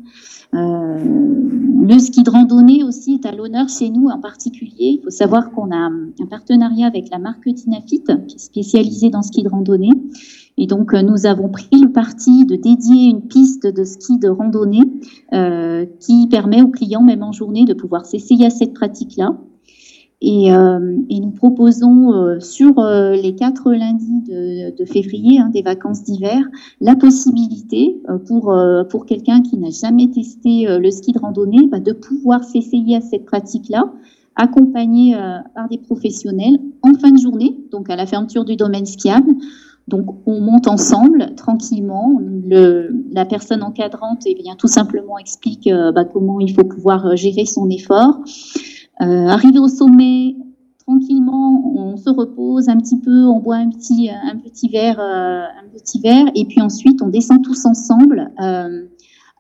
Euh, 0.53 0.99
le 1.89 1.99
ski 1.99 2.23
de 2.23 2.29
randonnée 2.29 2.85
aussi 2.85 3.15
est 3.15 3.27
à 3.27 3.33
l'honneur 3.33 3.71
chez 3.71 3.89
nous 3.89 4.09
en 4.09 4.21
particulier. 4.21 4.99
Il 4.99 5.01
faut 5.03 5.11
savoir 5.11 5.51
qu'on 5.51 5.71
a 5.71 5.77
un 5.77 6.27
partenariat 6.29 6.87
avec 6.87 7.09
la 7.11 7.19
marque 7.19 7.49
Dynafit 7.49 8.03
qui 8.29 8.37
est 8.37 8.39
spécialisée 8.39 9.09
dans 9.09 9.23
ski 9.23 9.43
de 9.43 9.49
randonnée 9.49 9.93
et 10.59 10.67
donc, 10.67 10.93
euh, 10.93 11.03
nous 11.03 11.27
avons 11.27 11.49
pris 11.49 11.81
le 11.81 11.91
parti 11.91 12.45
de 12.45 12.57
dédier 12.57 13.11
une 13.11 13.23
piste 13.23 13.67
de 13.67 13.85
ski 13.85 14.19
de 14.19 14.29
randonnée 14.29 14.83
euh, 15.33 15.87
qui 16.01 16.29
permet 16.29 16.63
aux 16.63 16.69
clients, 16.69 17.03
même 17.03 17.23
en 17.23 17.33
journée, 17.33 17.65
de 17.65 17.75
pouvoir 17.75 18.05
s'essayer 18.05 18.47
à 18.47 18.51
cette 18.51 18.75
pratique-là. 18.75 19.37
Et, 20.23 20.53
euh, 20.53 20.99
et, 21.09 21.19
nous 21.19 21.31
proposons 21.31 22.13
euh, 22.13 22.41
sur 22.41 22.79
euh, 22.79 23.13
les 23.13 23.35
quatre 23.35 23.73
lundis 23.73 24.21
de, 24.29 24.77
de 24.77 24.85
février, 24.85 25.39
hein, 25.39 25.49
des 25.49 25.63
vacances 25.63 26.03
d'hiver, 26.03 26.43
la 26.83 26.95
possibilité 26.95 28.03
pour, 28.27 28.55
pour 28.91 29.07
quelqu'un 29.07 29.41
qui 29.41 29.57
n'a 29.57 29.71
jamais 29.71 30.11
testé 30.11 30.67
le 30.79 30.91
ski 30.91 31.13
de 31.13 31.19
randonnée 31.19 31.67
bah, 31.69 31.81
de 31.81 31.93
pouvoir 31.93 32.45
s'essayer 32.45 32.97
à 32.97 33.01
cette 33.01 33.25
pratique-là 33.25 33.91
accompagné 34.37 35.15
par 35.55 35.69
des 35.69 35.79
professionnels 35.79 36.59
en 36.83 36.95
fin 36.95 37.11
de 37.11 37.19
journée, 37.19 37.59
donc 37.71 37.91
à 37.91 37.97
la 37.97 38.07
fermeture 38.07 38.45
du 38.45 38.57
domaine 38.57 38.87
skiable, 38.87 39.35
donc 39.91 40.07
on 40.27 40.41
monte 40.41 40.67
ensemble 40.69 41.35
tranquillement. 41.37 42.19
Le, 42.23 42.91
la 43.13 43.25
personne 43.27 43.63
encadrante, 43.63 44.23
eh 44.25 44.35
bien 44.35 44.55
tout 44.57 44.69
simplement 44.69 45.19
explique 45.19 45.67
euh, 45.67 45.93
bah, 45.93 46.05
comment 46.05 46.41
il 46.41 46.55
faut 46.55 46.65
pouvoir 46.65 47.05
euh, 47.05 47.17
gérer 47.17 47.45
son 47.45 47.69
effort. 47.69 48.21
Euh, 49.03 49.27
arrivé 49.27 49.59
au 49.59 49.69
sommet, 49.69 50.37
tranquillement, 50.87 51.63
on 51.77 51.97
se 51.97 52.11
repose 52.11 52.69
un 52.69 52.79
petit 52.79 52.99
peu, 52.99 53.25
on 53.27 53.41
boit 53.41 53.57
un 53.57 53.71
petit 53.71 54.09
un 54.11 54.37
petit 54.37 54.69
verre, 54.69 55.01
euh, 55.01 55.45
un 55.63 55.69
petit 55.73 56.01
verre, 56.01 56.27
et 56.35 56.45
puis 56.47 56.61
ensuite 56.61 57.03
on 57.03 57.09
descend 57.09 57.43
tous 57.43 57.67
ensemble 57.67 58.31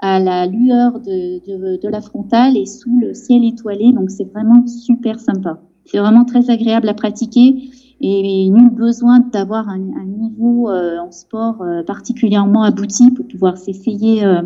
à 0.02 0.18
la 0.18 0.46
lueur 0.46 1.00
de, 1.00 1.78
de 1.84 1.88
la 1.88 2.00
frontale 2.00 2.56
et 2.56 2.66
sous 2.66 2.98
le 2.98 3.12
ciel 3.12 3.44
étoilé. 3.44 3.92
Donc 3.92 4.10
c'est 4.10 4.30
vraiment 4.32 4.66
super 4.66 5.20
sympa. 5.20 5.60
C'est 5.84 5.98
vraiment 5.98 6.24
très 6.24 6.50
agréable 6.50 6.88
à 6.88 6.94
pratiquer 6.94 7.70
et 8.00 8.48
nul 8.48 8.70
besoin 8.70 9.20
d'avoir 9.20 9.68
un, 9.68 9.80
un, 9.80 10.06
niveau 10.06 10.70
euh, 10.70 10.98
en 10.98 11.10
sport 11.12 11.60
euh, 11.60 11.82
particulièrement 11.82 12.62
abouti 12.62 13.10
pour 13.10 13.26
pouvoir 13.26 13.58
s'essayer 13.58 14.24
euh, 14.24 14.42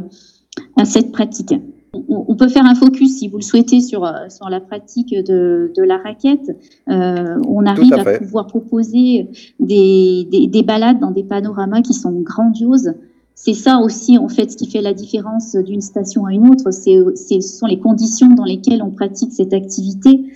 à 0.76 0.84
cette 0.84 1.12
pratique. 1.12 1.54
On, 1.92 2.24
on, 2.26 2.34
peut 2.34 2.48
faire 2.48 2.66
un 2.66 2.74
focus, 2.74 3.18
si 3.18 3.28
vous 3.28 3.36
le 3.36 3.42
souhaitez, 3.42 3.80
sur, 3.80 4.12
sur 4.28 4.48
la 4.48 4.60
pratique 4.60 5.14
de, 5.14 5.72
de 5.76 5.82
la 5.84 5.98
raquette. 5.98 6.50
on 6.88 7.64
arrive 7.66 7.92
à, 7.92 8.00
à, 8.00 8.18
pouvoir 8.18 8.48
proposer 8.48 9.28
des, 9.60 10.26
des, 10.28 10.48
des, 10.48 10.62
balades 10.64 10.98
dans 10.98 11.12
des 11.12 11.22
panoramas 11.22 11.82
qui 11.82 11.92
sont 11.92 12.10
grandioses. 12.20 12.94
C'est 13.36 13.54
ça 13.54 13.78
aussi, 13.78 14.18
en 14.18 14.28
fait, 14.28 14.50
ce 14.50 14.56
qui 14.56 14.68
fait 14.68 14.82
la 14.82 14.92
différence 14.92 15.54
d'une 15.54 15.80
station 15.80 16.26
à 16.26 16.32
une 16.32 16.48
autre. 16.48 16.72
C'est, 16.72 16.98
ce 17.14 17.40
sont 17.40 17.66
les 17.66 17.78
conditions 17.78 18.30
dans 18.30 18.44
lesquelles 18.44 18.82
on 18.82 18.90
pratique 18.90 19.30
cette 19.32 19.52
activité. 19.52 20.32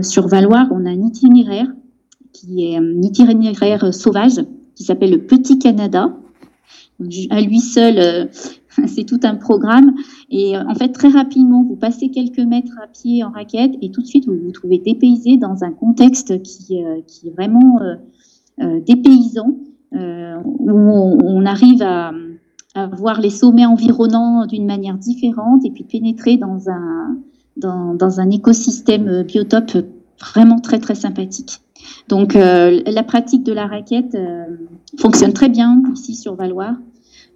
sur 0.00 0.26
Valoir, 0.26 0.68
on 0.70 0.86
a 0.86 0.90
un 0.90 1.02
itinéraire 1.02 1.66
qui 2.44 2.66
est 2.66 2.76
un 2.76 3.02
itinéraire 3.02 3.92
sauvage 3.92 4.40
qui 4.74 4.84
s'appelle 4.84 5.10
le 5.10 5.26
Petit 5.26 5.58
Canada. 5.58 6.16
À 7.30 7.40
lui 7.40 7.60
seul, 7.60 7.98
euh, 7.98 8.26
c'est 8.86 9.04
tout 9.04 9.20
un 9.22 9.36
programme. 9.36 9.94
Et 10.30 10.56
euh, 10.56 10.62
en 10.68 10.74
fait, 10.74 10.90
très 10.90 11.08
rapidement, 11.08 11.64
vous 11.64 11.76
passez 11.76 12.10
quelques 12.10 12.38
mètres 12.38 12.76
à 12.82 12.86
pied 12.86 13.24
en 13.24 13.30
raquette 13.30 13.72
et 13.82 13.90
tout 13.90 14.02
de 14.02 14.06
suite, 14.06 14.26
vous 14.26 14.36
vous 14.36 14.52
trouvez 14.52 14.78
dépaysé 14.78 15.36
dans 15.36 15.64
un 15.64 15.72
contexte 15.72 16.42
qui, 16.42 16.82
euh, 16.82 17.00
qui 17.06 17.28
est 17.28 17.32
vraiment 17.32 17.80
dépaysant, 18.86 19.56
où 19.92 20.70
on, 20.70 21.44
arrive 21.44 21.82
à, 21.82 22.12
voir 22.92 23.20
les 23.20 23.30
sommets 23.30 23.66
environnants 23.66 24.46
d'une 24.46 24.64
manière 24.64 24.96
différente 24.96 25.64
et 25.64 25.70
puis 25.70 25.82
pénétrer 25.82 26.36
dans 26.36 26.68
un, 26.68 27.16
dans 27.56 28.20
un 28.20 28.30
écosystème 28.30 29.24
biotope 29.24 29.72
vraiment 30.20 30.60
très, 30.60 30.78
très 30.78 30.94
sympathique. 30.94 31.63
Donc 32.08 32.36
euh, 32.36 32.80
la 32.86 33.02
pratique 33.02 33.42
de 33.44 33.52
la 33.52 33.66
raquette 33.66 34.14
euh, 34.14 34.44
fonctionne 34.98 35.32
très 35.32 35.48
bien 35.48 35.82
ici 35.92 36.14
sur 36.14 36.34
Valois. 36.34 36.76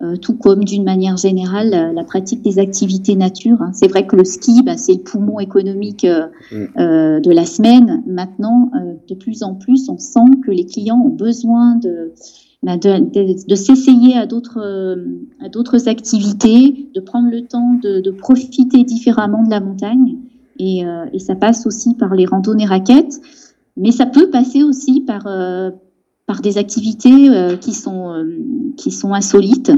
Euh, 0.01 0.15
tout 0.15 0.35
comme 0.35 0.63
d'une 0.63 0.85
manière 0.85 1.17
générale 1.17 1.93
la, 1.93 2.05
pratique 2.05 2.41
des 2.43 2.61
activités 2.61 3.17
nature. 3.17 3.61
Hein. 3.61 3.73
C'est 3.73 3.89
vrai 3.89 4.07
que 4.07 4.15
le 4.15 4.23
ski, 4.23 4.63
bah, 4.63 4.77
c'est 4.77 4.93
le 4.93 5.01
poumon 5.01 5.41
économique 5.41 6.07
mm. 6.53 6.67
de 6.77 7.31
la 7.33 7.45
semaine. 7.45 8.05
Maintenant, 8.07 8.71
de 9.09 9.15
plus 9.17 9.43
en 9.43 9.55
plus, 9.57 9.89
on 9.89 9.99
sent 9.99 10.37
que 10.47 10.53
les 10.53 10.67
clients 10.67 11.03
ont 11.05 11.09
besoin 11.09 11.75
de, 11.75 12.13
bah, 12.63 12.77
de, 12.77 13.45
de, 13.49 13.55
s'essayer 13.57 14.17
à 14.17 14.27
d'autres 14.27 14.97
à 15.45 15.49
d'autres 15.49 15.89
activités, 15.89 16.89
de 16.95 17.01
prendre 17.01 17.33
le 17.33 17.43
temps 17.43 17.75
de, 17.83 18.01
de 18.01 18.11
profiter 18.13 18.85
différemment 18.85 19.43
de 19.43 19.51
la 19.51 19.59
montagne. 19.59 20.19
Et, 20.61 20.85
et, 21.13 21.19
ça 21.19 21.35
passe 21.35 21.67
aussi 21.67 21.95
par 21.95 22.15
les 22.15 22.27
randonnées 22.27 22.67
raquettes. 22.67 23.21
Mais 23.79 23.93
ça 23.93 24.07
peut 24.07 24.29
passer 24.29 24.63
aussi 24.63 25.01
par, 25.01 25.27
euh, 25.27 25.71
par 26.27 26.41
des 26.41 26.59
activités 26.59 27.31
euh, 27.31 27.57
qui, 27.57 27.73
sont, 27.73 28.11
euh, 28.11 28.25
qui 28.77 28.91
sont 28.91 29.15
insolites. 29.15 29.73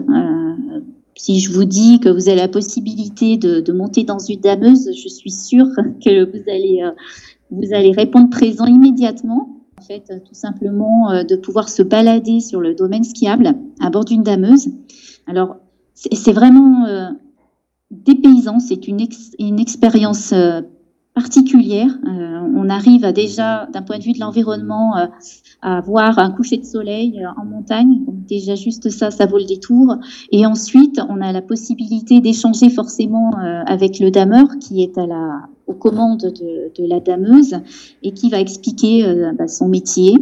si 1.17 1.39
je 1.41 1.53
vous 1.53 1.67
dis 1.67 2.01
que 2.01 2.09
vous 2.09 2.31
avez 2.31 2.41
la 2.41 2.49
possibilité 2.49 3.37
de, 3.37 3.73
monter 3.73 4.05
dans 4.05 4.19
une 4.19 4.41
dameuse, 4.41 4.91
je 4.97 5.09
suis 5.09 5.31
sûre 5.31 5.67
que 6.05 6.25
vous 6.25 6.51
allez, 6.51 6.83
vous 7.51 7.75
allez 7.75 7.93
répondre 7.93 8.31
présent 8.31 8.65
immédiatement. 8.65 9.57
En 9.79 9.83
fait, 9.83 10.11
tout 10.27 10.35
simplement 10.35 11.23
de 11.25 11.37
pouvoir 11.37 11.69
se 11.69 11.83
balader 11.83 12.41
sur 12.41 12.61
le 12.61 12.75
domaine 12.75 13.05
skiable 13.05 13.55
à 13.81 13.91
bord 13.91 14.05
d'une 14.05 14.23
dameuse. 14.23 14.69
Alors, 15.27 15.57
c'est 15.95 16.33
vraiment 16.33 16.87
dépaysant, 17.91 18.61
c'est 18.61 18.89
une, 18.89 19.07
une 19.39 19.59
expérience 19.59 20.33
particulière. 21.21 21.91
Euh, 22.07 22.41
on 22.57 22.71
arrive 22.71 23.13
déjà, 23.13 23.67
d'un 23.73 23.83
point 23.83 23.99
de 23.99 24.05
vue 24.05 24.13
de 24.13 24.21
l'environnement, 24.21 24.97
euh, 24.97 25.07
à 25.61 25.81
voir 25.83 26.19
un 26.19 26.31
coucher 26.31 26.57
de 26.57 26.65
soleil 26.65 27.23
euh, 27.23 27.29
en 27.41 27.45
montagne. 27.45 28.01
Déjà 28.27 28.55
juste 28.55 28.89
ça, 28.89 29.11
ça 29.11 29.27
vaut 29.27 29.39
le 29.39 29.45
détour. 29.45 29.97
Et 30.33 30.47
ensuite, 30.47 30.99
on 31.11 31.21
a 31.21 31.31
la 31.33 31.43
possibilité 31.43 32.21
d'échanger 32.21 32.71
forcément 32.71 33.33
avec 33.67 33.99
le 34.01 34.11
dameur 34.11 34.47
qui 34.61 34.83
est 34.83 34.97
à 34.97 35.07
la 35.07 35.49
aux 35.67 35.75
commandes 35.75 36.33
de, 36.41 36.73
de 36.77 36.89
la 36.89 36.99
dameuse 36.99 37.55
et 38.03 38.11
qui 38.13 38.29
va 38.29 38.41
expliquer 38.41 38.93
bah, 39.39 39.47
son 39.47 39.69
métier, 39.69 40.15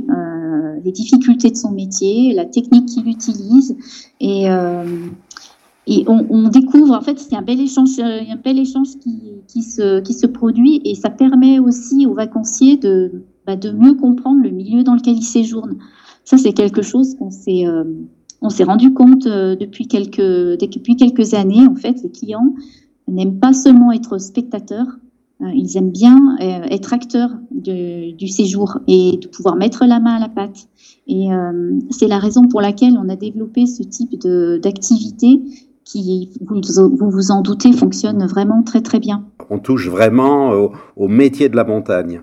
les 0.84 0.92
difficultés 0.92 1.50
de 1.50 1.56
son 1.56 1.70
métier, 1.70 2.34
la 2.34 2.44
technique 2.44 2.86
qu'il 2.86 3.08
utilise 3.08 3.74
et 4.20 4.46
et 5.90 6.04
on, 6.06 6.48
découvre, 6.50 6.94
en 6.94 7.00
fait, 7.00 7.18
c'est 7.18 7.34
un 7.34 7.40
bel 7.40 7.58
échange, 7.60 7.98
euh, 7.98 8.20
un 8.30 8.36
bel 8.36 8.58
échange 8.58 8.88
qui, 8.98 9.62
se, 9.62 10.26
produit 10.26 10.82
et 10.84 10.94
ça 10.94 11.08
permet 11.08 11.58
aussi 11.58 12.04
aux 12.04 12.12
vacanciers 12.12 12.76
de, 12.76 13.24
bah, 13.46 13.56
de 13.56 13.70
mieux 13.70 13.94
comprendre 13.94 14.42
le 14.42 14.50
milieu 14.50 14.82
dans 14.84 14.94
lequel 14.94 15.16
ils 15.16 15.22
séjournent. 15.22 15.78
Ça, 16.24 16.36
c'est 16.36 16.52
quelque 16.52 16.82
chose 16.82 17.14
qu'on 17.14 17.30
s'est, 17.30 17.66
euh, 17.66 17.84
rendu 18.66 18.92
compte 18.92 19.26
euh, 19.26 19.56
depuis 19.56 19.88
quelques, 19.88 21.32
années. 21.32 21.66
En 21.66 21.74
fait, 21.74 22.02
les 22.02 22.10
clients 22.10 22.52
n'aiment 23.06 23.40
pas 23.40 23.54
seulement 23.54 23.90
être 23.90 24.18
spectateurs, 24.18 24.98
ils 25.40 25.76
aiment 25.76 25.92
bien 25.92 26.36
être 26.40 26.92
acteurs 26.92 27.30
du 27.52 28.28
séjour 28.28 28.78
et 28.88 29.18
de 29.22 29.28
pouvoir 29.28 29.54
mettre 29.54 29.86
la 29.86 30.00
main 30.00 30.16
à 30.16 30.18
la 30.18 30.28
pâte. 30.28 30.68
Et 31.06 31.28
c'est 31.90 32.08
la 32.08 32.18
raison 32.18 32.48
pour 32.48 32.60
laquelle 32.60 32.98
on 32.98 33.08
a 33.08 33.14
développé 33.14 33.66
ce 33.66 33.84
type 33.84 34.18
d'activité 34.60 35.40
qui, 35.88 36.30
vous, 36.40 37.10
vous 37.10 37.30
en 37.30 37.40
doutez, 37.40 37.72
fonctionne 37.72 38.26
vraiment 38.26 38.62
très 38.62 38.82
très 38.82 39.00
bien. 39.00 39.24
On 39.50 39.58
touche 39.58 39.88
vraiment 39.88 40.52
au 40.96 41.08
métier 41.08 41.48
de 41.48 41.56
la 41.56 41.64
montagne. 41.64 42.22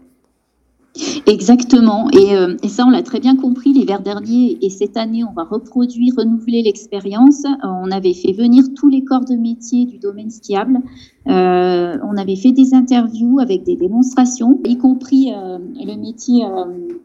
Exactement. 1.27 2.07
Euh, 2.15 2.55
et, 2.63 2.67
ça, 2.69 2.85
on 2.85 2.89
l'a 2.89 3.03
très 3.03 3.19
bien 3.19 3.35
compris 3.35 3.73
l'hiver 3.73 4.01
dernier. 4.01 4.57
Et 4.61 4.69
cette 4.69 4.95
année, 4.95 5.23
on 5.23 5.33
va 5.33 5.43
reproduire, 5.43 6.13
renouveler 6.17 6.61
l'expérience. 6.61 7.43
On 7.63 7.91
avait 7.91 8.13
fait 8.13 8.31
venir 8.31 8.63
tous 8.75 8.87
les 8.87 9.03
corps 9.03 9.25
de 9.25 9.35
métier 9.35 9.85
du 9.85 9.97
domaine 9.97 10.29
skiable. 10.29 10.79
Euh, 11.27 11.97
on 12.03 12.17
avait 12.17 12.35
fait 12.35 12.51
des 12.51 12.73
interviews 12.73 13.39
avec 13.39 13.63
des 13.63 13.75
démonstrations, 13.75 14.59
y 14.65 14.77
compris 14.77 15.33
euh, 15.33 15.57
le 15.75 15.99
métier 15.99 16.45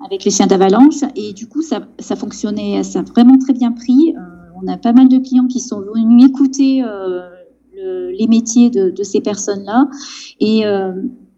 avec 0.05 0.25
les 0.25 0.31
chiens 0.31 0.47
d'avalanche. 0.47 1.02
Et 1.17 1.33
du 1.33 1.49
coup, 1.49 1.62
ça, 1.62 1.81
ça 1.99 2.14
fonctionnait, 2.14 2.83
ça 2.85 3.00
a 3.00 3.02
vraiment 3.02 3.38
très 3.38 3.55
bien 3.55 3.73
pris. 3.73 4.14
On 4.62 4.69
a 4.69 4.76
pas 4.76 4.93
mal 4.93 5.09
de 5.09 5.19
clients 5.19 5.47
qui 5.47 5.61
sont 5.61 5.81
venus 5.81 6.29
écouter 6.29 6.85
les 7.75 8.26
métiers 8.26 8.71
de, 8.71 9.02
ces 9.02 9.21
personnes-là. 9.21 9.88
Et 10.40 10.64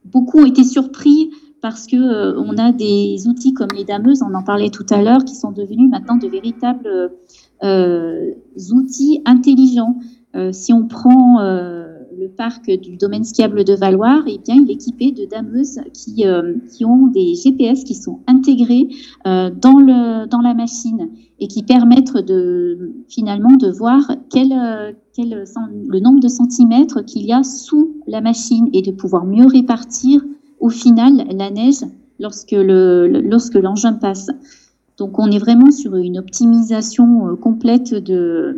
beaucoup 0.05 0.41
ont 0.41 0.47
été 0.47 0.64
surpris 0.64 1.31
parce 1.62 1.87
que 1.87 1.97
euh, 1.97 2.38
on 2.38 2.59
a 2.59 2.73
des 2.73 3.29
outils 3.29 3.55
comme 3.55 3.71
les 3.75 3.85
dameuses, 3.85 4.21
on 4.23 4.35
en 4.35 4.43
parlait 4.43 4.69
tout 4.69 4.87
à 4.91 5.00
l'heure, 5.00 5.25
qui 5.25 5.37
sont 5.37 5.52
devenus 5.52 5.88
maintenant 5.88 6.17
de 6.17 6.26
véritables 6.26 7.12
euh, 7.62 8.33
outils 8.73 9.23
intelligents. 9.25 9.97
Euh, 10.35 10.50
si 10.52 10.73
on 10.73 10.87
prend 10.88 11.38
le 12.23 12.29
parc 12.29 12.71
du 12.71 12.97
domaine 12.97 13.25
skiable 13.25 13.64
de 13.64 13.75
Valoir, 13.75 14.23
eh 14.26 14.38
bien, 14.38 14.57
il 14.57 14.71
est 14.71 14.75
équipé 14.75 15.11
de 15.11 15.25
dameuses 15.25 15.81
qui, 15.93 16.25
qui 16.73 16.85
ont 16.85 17.07
des 17.09 17.35
GPS 17.35 17.85
qui 17.85 17.95
sont 17.95 18.21
intégrés 18.26 18.88
dans, 19.25 19.79
le, 19.79 20.26
dans 20.26 20.41
la 20.41 20.55
machine 20.55 21.09
et 21.41 21.49
qui 21.49 21.62
permettent 21.62 22.17
de, 22.17 22.93
finalement 23.09 23.57
de 23.57 23.69
voir 23.69 24.00
quel, 24.31 24.52
quel, 25.14 25.45
le 25.88 26.00
nombre 26.00 26.21
de 26.21 26.29
centimètres 26.29 27.05
qu'il 27.05 27.26
y 27.26 27.33
a 27.33 27.43
sous 27.43 27.97
la 28.07 28.21
machine 28.21 28.69
et 28.73 28.83
de 28.83 28.93
pouvoir 28.93 29.25
mieux 29.25 29.47
répartir 29.47 30.23
au 30.61 30.69
final 30.69 31.25
la 31.37 31.50
neige 31.50 31.85
lorsque 32.21 32.52
le 32.52 33.09
lorsque 33.09 33.55
l'engin 33.55 33.95
passe. 33.95 34.29
Donc 34.97 35.19
on 35.19 35.31
est 35.31 35.38
vraiment 35.38 35.71
sur 35.71 35.97
une 35.97 36.19
optimisation 36.19 37.29
euh, 37.29 37.37
complète 37.37 37.95
de, 37.95 38.57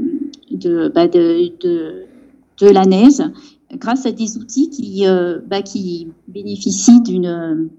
bah 0.94 1.08
de, 1.08 1.50
de, 1.60 2.04
de, 2.60 2.66
la 2.68 2.84
neige 2.84 3.22
grâce 3.78 4.06
à 4.06 4.12
des 4.12 4.36
outils 4.36 4.70
qui 4.70 5.06
euh, 5.06 5.38
bah, 5.46 5.60
bénéficient 6.28 7.02
d'une 7.02 7.78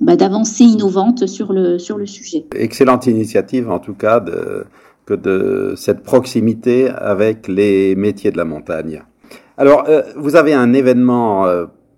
bah, 0.00 0.16
d'avancées 0.16 0.64
innovantes 0.64 1.26
sur 1.26 1.52
le 1.52 1.78
sur 1.78 1.98
le 1.98 2.06
sujet. 2.06 2.46
Excellente 2.54 3.06
initiative 3.06 3.70
en 3.70 3.78
tout 3.78 3.94
cas 3.94 4.20
de 4.20 4.64
que 5.04 5.14
de 5.14 5.74
cette 5.76 6.02
proximité 6.02 6.88
avec 6.88 7.48
les 7.48 7.96
métiers 7.96 8.30
de 8.30 8.36
la 8.36 8.44
montagne. 8.44 9.02
Alors, 9.58 9.84
euh, 9.88 10.02
vous 10.16 10.36
avez 10.36 10.54
un 10.54 10.72
événement 10.72 11.46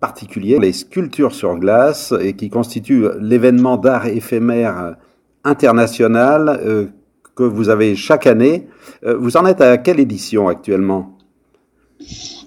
particulier, 0.01 0.59
les 0.59 0.73
sculptures 0.73 1.35
sur 1.35 1.57
glace, 1.57 2.13
et 2.21 2.35
qui 2.35 2.51
constituent 2.51 3.09
l'événement 3.21 3.77
d'art 3.77 4.07
éphémère 4.07 4.97
international 5.45 6.61
euh, 6.63 6.87
que 7.35 7.43
vous 7.43 7.69
avez 7.69 7.95
chaque 7.95 8.27
année. 8.27 8.67
Euh, 9.05 9.17
vous 9.17 9.37
en 9.37 9.47
êtes 9.47 9.61
à 9.61 9.79
quelle 9.79 10.01
édition 10.01 10.49
actuellement? 10.49 11.14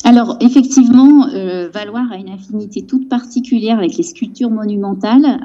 Alors 0.03 0.37
effectivement, 0.41 1.27
euh, 1.27 1.69
Valoir 1.69 2.11
a 2.11 2.17
une 2.17 2.29
affinité 2.29 2.85
toute 2.85 3.09
particulière 3.09 3.77
avec 3.77 3.97
les 3.97 4.03
sculptures 4.03 4.51
monumentales 4.51 5.39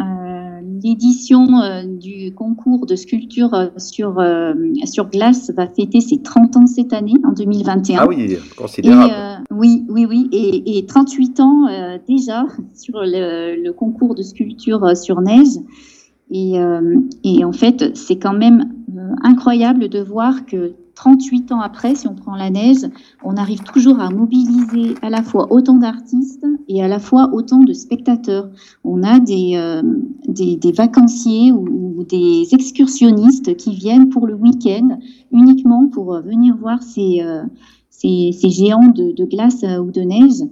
l'édition 0.83 1.61
euh, 1.61 1.83
du 1.85 2.33
concours 2.35 2.87
de 2.87 2.97
sculpture 2.97 3.55
euh, 3.55 3.69
sur, 3.77 4.19
euh, 4.19 4.55
sur 4.85 5.09
glace 5.09 5.51
va 5.57 5.67
fêter 5.67 6.01
ses 6.01 6.23
30 6.23 6.57
ans 6.57 6.67
cette 6.67 6.93
année, 6.93 7.15
en 7.25 7.33
2021. 7.33 7.99
Ah 8.01 8.07
oui, 8.07 8.37
considérable. 8.57 9.45
oui, 9.51 9.85
oui, 9.89 10.07
oui. 10.07 10.29
Et, 10.33 10.79
et 10.79 10.87
38 10.87 11.41
ans 11.41 11.67
déjà 12.09 12.47
sur 12.75 13.01
le, 13.01 13.63
le, 13.63 13.73
concours 13.73 14.15
de 14.15 14.23
sculpture 14.23 14.97
sur 14.97 15.21
neige. 15.21 15.59
Et, 16.31 16.55
et 17.25 17.45
en 17.45 17.53
fait, 17.53 17.97
c'est 17.97 18.17
quand 18.17 18.33
même 18.33 18.73
incroyable 19.23 19.89
de 19.89 20.01
voir 20.01 20.47
que 20.47 20.73
38 20.95 21.53
ans 21.53 21.61
après, 21.61 21.95
si 21.95 22.07
on 22.07 22.15
prend 22.15 22.37
la 22.37 22.51
neige, 22.51 22.89
on 23.25 23.37
arrive 23.37 23.63
toujours 23.63 24.01
à 24.01 24.11
mobiliser 24.11 24.95
à 25.03 25.11
la 25.11 25.23
fois 25.23 25.53
autant 25.53 25.77
d'artistes 25.77 26.47
et 26.69 26.83
à 26.83 26.89
la 26.89 26.99
fois 26.99 27.31
autant 27.33 27.59
de 27.59 27.73
spectateurs. 27.73 28.51
On 28.85 29.03
a 29.03 29.19
des, 29.19 29.53
euh, 29.57 29.83
des, 30.29 30.73
vacanciers 30.73 31.53
ou, 31.53 32.05
des 32.09 32.49
excursionnistes 32.53 33.57
qui 33.57 33.75
viennent 33.75 34.09
pour 34.09 34.27
le 34.27 34.35
week-end 34.35 34.99
uniquement 35.31 35.89
pour 35.89 36.21
venir 36.21 36.57
voir 36.57 36.83
ces, 36.83 37.21
euh, 37.23 37.45
ces, 37.91 38.33
ces, 38.33 38.51
géants 38.51 38.89
de, 38.89 39.25
glace 39.25 39.65
ou 39.81 39.91
de 39.91 40.01
neige. 40.01 40.43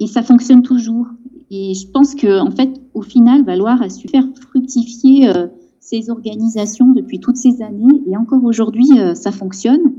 Et 0.00 0.06
ça 0.06 0.22
fonctionne 0.22 0.62
toujours. 0.62 1.06
Et 1.50 1.74
je 1.74 1.86
pense 1.86 2.14
que, 2.14 2.40
en 2.40 2.50
fait, 2.50 2.80
au 2.94 3.02
final, 3.02 3.44
Valoir 3.44 3.82
a 3.82 3.90
su 3.90 4.08
faire 4.08 4.24
fructifier 4.50 5.28
euh, 5.28 5.48
ces 5.82 6.10
organisations 6.10 6.92
depuis 6.92 7.18
toutes 7.18 7.36
ces 7.36 7.60
années 7.60 8.02
et 8.06 8.16
encore 8.16 8.44
aujourd'hui 8.44 8.86
euh, 8.98 9.14
ça 9.14 9.32
fonctionne 9.32 9.94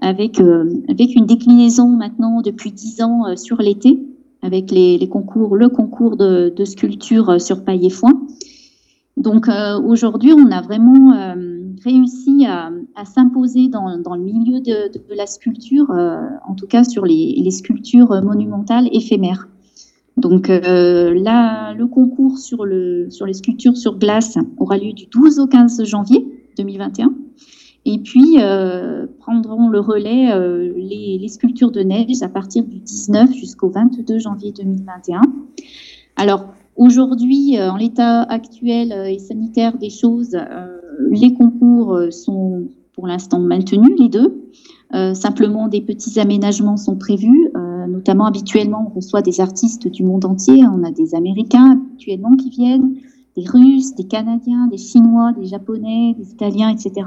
avec 0.00 0.40
euh, 0.40 0.64
avec 0.88 1.14
une 1.14 1.26
déclinaison 1.26 1.88
maintenant 1.88 2.40
depuis 2.40 2.72
dix 2.72 3.02
ans 3.02 3.26
euh, 3.26 3.36
sur 3.36 3.58
l'été 3.58 4.00
avec 4.40 4.70
les, 4.70 5.06
concours 5.10 5.54
le 5.54 5.68
concours 5.68 6.16
de, 6.16 6.64
sculpture 6.64 7.40
sur 7.40 7.64
paille 7.64 7.86
et 7.86 7.90
foin. 7.90 8.22
Donc 9.16 9.48
aujourd'hui 9.84 10.32
on 10.32 10.52
a 10.52 10.60
vraiment 10.60 11.42
réussi 11.82 12.46
à, 12.46 12.70
s'imposer 13.04 13.68
dans, 13.68 13.98
dans, 13.98 14.14
le 14.14 14.22
milieu 14.22 14.60
de, 14.60 15.14
la 15.16 15.26
sculpture, 15.26 15.90
en 15.90 16.54
tout 16.54 16.66
cas 16.66 16.84
sur 16.84 17.06
les 17.06 17.50
sculptures 17.50 18.22
monumentales 18.22 18.88
éphémères. 18.92 19.48
Donc 20.16 20.48
euh, 20.48 21.14
là, 21.14 21.74
le 21.74 21.86
concours 21.86 22.38
sur, 22.38 22.64
le, 22.64 23.10
sur 23.10 23.26
les 23.26 23.34
sculptures 23.34 23.76
sur 23.76 23.98
glace 23.98 24.38
aura 24.56 24.78
lieu 24.78 24.92
du 24.92 25.06
12 25.06 25.38
au 25.40 25.46
15 25.46 25.84
janvier 25.84 26.26
2021. 26.56 27.12
Et 27.84 27.98
puis 27.98 28.38
euh, 28.40 29.06
prendront 29.20 29.68
le 29.68 29.78
relais 29.78 30.32
euh, 30.32 30.72
les, 30.74 31.28
sculptures 31.28 31.70
de 31.70 31.80
neige 31.80 32.22
à 32.22 32.28
partir 32.28 32.64
du 32.64 32.78
19 32.78 33.32
jusqu'au 33.34 33.68
22 33.68 34.18
janvier 34.18 34.52
2021. 34.52 35.20
Alors 36.16 36.46
aujourd'hui, 36.76 37.60
en 37.60 37.76
l'état 37.76 38.22
actuel 38.22 38.92
et 38.92 39.18
sanitaire 39.18 39.76
des 39.76 39.90
choses, 39.90 40.36
les 41.10 41.34
concours 41.34 42.00
sont 42.10 42.68
pour 42.94 43.06
l'instant 43.06 43.38
maintenus, 43.38 43.92
les 43.98 44.08
deux. 44.08 45.14
simplement, 45.14 45.68
des 45.68 45.82
petits 45.82 46.18
aménagements 46.18 46.78
sont 46.78 46.96
prévus 46.96 47.50
notamment 47.86 48.26
habituellement, 48.26 48.90
on 48.90 48.96
reçoit 48.96 49.22
des 49.22 49.40
artistes 49.40 49.88
du 49.88 50.04
monde 50.04 50.24
entier. 50.24 50.64
On 50.66 50.84
a 50.84 50.90
des 50.90 51.14
Américains 51.14 51.72
habituellement 51.72 52.36
qui 52.36 52.50
viennent, 52.50 52.96
des 53.36 53.44
Russes, 53.46 53.94
des 53.94 54.04
Canadiens, 54.04 54.66
des 54.68 54.78
Chinois, 54.78 55.32
des 55.32 55.46
Japonais, 55.46 56.14
des 56.18 56.30
Italiens, 56.30 56.70
etc. 56.70 57.06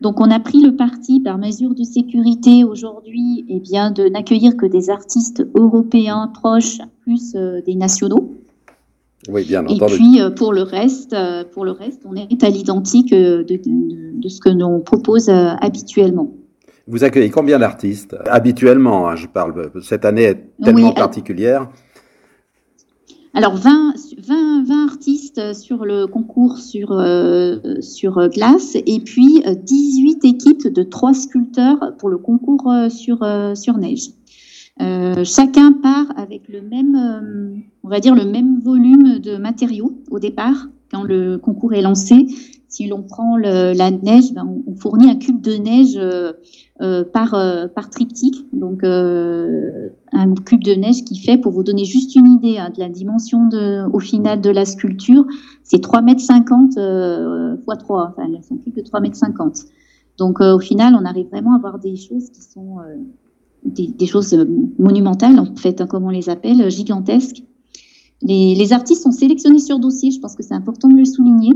Donc 0.00 0.18
on 0.20 0.30
a 0.30 0.40
pris 0.40 0.60
le 0.60 0.76
parti 0.76 1.20
par 1.20 1.38
mesure 1.38 1.74
de 1.74 1.84
sécurité 1.84 2.64
aujourd'hui 2.64 3.44
eh 3.48 3.60
bien 3.60 3.90
de 3.90 4.08
n'accueillir 4.08 4.56
que 4.56 4.66
des 4.66 4.88
artistes 4.88 5.46
européens 5.54 6.30
proches 6.32 6.78
plus 7.02 7.34
euh, 7.34 7.60
des 7.66 7.74
nationaux. 7.74 8.34
Oui, 9.28 9.44
bien 9.44 9.66
entendu. 9.66 9.92
Et 9.92 9.96
puis 9.96 10.20
euh, 10.20 10.30
pour 10.30 10.54
le 10.54 10.62
reste, 10.62 11.12
euh, 11.12 11.44
pour 11.44 11.66
le 11.66 11.72
reste, 11.72 12.02
on 12.06 12.14
est 12.14 12.42
à 12.42 12.48
l'identique 12.48 13.12
de, 13.12 13.42
de, 13.42 14.28
ce 14.28 14.40
que 14.40 14.48
l'on 14.48 14.80
propose 14.80 15.28
habituellement. 15.28 16.32
Vous 16.90 17.04
accueillez 17.04 17.30
combien 17.30 17.60
d'artistes? 17.60 18.16
Habituellement, 18.26 19.08
hein, 19.08 19.14
je 19.14 19.28
parle, 19.28 19.70
cette 19.80 20.04
année 20.04 20.24
est 20.24 20.44
tellement 20.60 20.92
particulière. 20.92 21.68
Alors 23.32 23.54
20, 23.54 23.94
20, 24.18 24.64
20, 24.64 24.86
artistes 24.86 25.54
sur 25.54 25.84
le 25.84 26.08
concours 26.08 26.58
sur, 26.58 26.90
euh, 26.90 27.58
sur 27.80 28.28
glace 28.28 28.74
et 28.74 28.98
puis 28.98 29.40
18 29.46 30.24
équipes 30.24 30.66
de 30.66 30.82
3 30.82 31.14
sculpteurs 31.14 31.94
pour 31.96 32.08
le 32.08 32.18
concours 32.18 32.68
euh, 32.72 32.88
sur, 32.88 33.22
euh, 33.22 33.54
sur 33.54 33.78
neige. 33.78 34.10
chacun 35.22 35.72
part 35.72 36.06
avec 36.16 36.48
le 36.48 36.60
même, 36.60 37.62
on 37.84 37.88
va 37.88 38.00
dire 38.00 38.16
le 38.16 38.24
même 38.24 38.58
volume 38.58 39.20
de 39.20 39.36
matériaux 39.36 40.02
au 40.10 40.18
départ 40.18 40.66
quand 40.90 41.04
le 41.04 41.38
concours 41.38 41.72
est 41.72 41.82
lancé. 41.82 42.26
Si 42.70 42.86
l'on 42.86 43.02
prend 43.02 43.36
la 43.36 43.90
neige, 43.90 44.32
ben, 44.32 44.48
on, 44.66 44.74
fournit 44.76 45.10
un 45.10 45.16
cube 45.16 45.40
de 45.40 45.54
neige 45.54 45.96
euh, 45.96 46.32
euh 46.80 47.04
par, 47.04 47.34
euh, 47.34 47.66
par 47.66 47.90
triptyque, 47.90 48.46
donc 48.52 48.84
un 48.84 50.34
cube 50.46 50.62
de 50.62 50.74
neige 50.74 51.04
qui 51.04 51.18
fait, 51.18 51.36
pour 51.36 51.52
vous 51.52 51.64
donner 51.64 51.84
juste 51.84 52.14
une 52.14 52.26
idée 52.26 52.58
hein, 52.58 52.70
de 52.72 52.78
la 52.78 52.88
dimension 52.88 53.48
de, 53.48 53.86
au 53.92 53.98
final 53.98 54.40
de 54.40 54.50
la 54.50 54.64
sculpture, 54.64 55.26
c'est 55.64 55.80
3 55.80 56.00
mètres 56.00 56.20
50 56.20 56.74
fois 57.64 57.76
3, 57.76 58.14
enfin 58.16 58.28
c'est 58.40 58.54
un 58.54 58.58
de 58.76 58.80
3 58.80 59.00
mètres 59.00 59.16
50. 59.16 59.64
Donc 60.16 60.40
au 60.40 60.60
final, 60.60 60.94
on 60.94 61.04
arrive 61.04 61.26
vraiment 61.26 61.54
à 61.54 61.56
avoir 61.56 61.80
des 61.80 61.96
choses 61.96 62.30
qui 62.30 62.40
sont 62.40 62.76
des, 63.64 64.06
choses 64.06 64.36
monumentales, 64.78 65.40
en 65.40 65.56
fait, 65.56 65.80
hein, 65.80 65.86
comme 65.86 66.04
on 66.04 66.10
les 66.10 66.28
appelle, 66.28 66.70
gigantesques. 66.70 67.42
Les, 68.22 68.72
artistes 68.72 69.02
sont 69.02 69.12
sélectionnés 69.12 69.58
sur 69.58 69.78
dossier, 69.78 70.10
je 70.10 70.20
pense 70.20 70.36
que 70.36 70.42
c'est 70.42 70.54
important 70.54 70.88
de 70.88 70.96
le 70.96 71.04
souligner. 71.04 71.52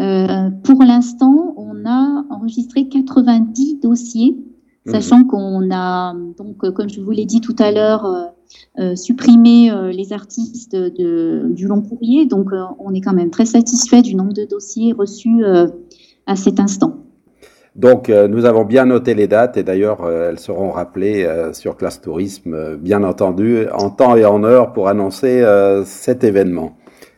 Euh, 0.00 0.50
pour 0.64 0.82
l'instant, 0.82 1.54
on 1.56 1.84
a 1.86 2.24
enregistré 2.30 2.88
90 2.88 3.80
dossiers 3.80 4.36
mhm. 4.86 4.92
sachant 4.92 5.24
qu'on 5.24 5.70
a, 5.70 6.14
donc, 6.38 6.58
comme 6.72 6.88
je 6.88 7.00
vous 7.00 7.10
l'ai 7.10 7.26
dit 7.26 7.40
tout 7.40 7.56
à 7.58 7.70
l'heure, 7.70 8.32
supprimé 8.94 9.70
les 9.92 10.12
artistes 10.12 10.74
de, 10.74 11.48
du 11.50 11.66
long 11.66 11.82
courrier. 11.82 12.26
Donc, 12.26 12.50
on 12.78 12.94
est 12.94 13.00
quand 13.00 13.14
même 13.14 13.30
très 13.30 13.46
satisfait 13.46 14.02
du 14.02 14.14
nombre 14.14 14.32
de 14.32 14.44
dossiers 14.44 14.92
reçus 14.92 15.42
à 16.26 16.36
cet 16.36 16.60
instant. 16.60 16.98
Donc, 17.76 18.10
nous 18.10 18.44
avons 18.44 18.64
bien 18.64 18.84
noté 18.84 19.14
les 19.14 19.26
dates 19.26 19.56
et 19.56 19.62
d'ailleurs, 19.62 20.06
elles 20.10 20.38
seront 20.38 20.70
rappelées 20.70 21.26
sur 21.54 21.76
Classe 21.76 22.00
Tourisme, 22.00 22.76
bien 22.76 23.02
entendu, 23.02 23.66
en 23.72 23.88
temps 23.88 24.16
et 24.16 24.24
en 24.26 24.44
heure 24.44 24.72
pour 24.72 24.88
annoncer 24.88 25.42
cet 25.84 26.24
événement. 26.24 26.76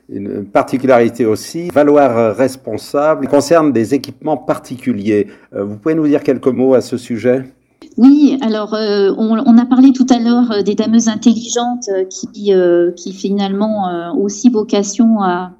Une 0.09 0.45
particularité 0.45 1.25
aussi, 1.25 1.69
valoir 1.69 2.37
responsable 2.37 3.27
concerne 3.27 3.73
des 3.73 3.95
équipements 3.95 4.37
particuliers. 4.37 5.29
Euh, 5.55 5.65
vous 5.65 5.77
pouvez 5.79 5.95
nous 5.95 6.07
dire 6.07 6.23
quelques 6.23 6.49
mots 6.49 6.75
à 6.75 6.83
ce 6.83 6.99
sujet? 6.99 7.45
Oui, 7.97 8.39
alors 8.43 8.75
euh, 8.75 9.13
on, 9.17 9.59
a 9.59 9.65
parlé 9.67 9.93
tout 9.93 10.07
à 10.11 10.19
l'heure 10.19 10.51
euh, 10.53 10.63
des 10.63 10.75
dameuses 10.75 11.09
intelligentes 11.09 11.89
qui, 12.11 12.53
qui 12.97 13.13
finalement 13.13 14.13
ont 14.15 14.23
aussi 14.23 14.51
vocation 14.51 15.23
à, 15.23 15.53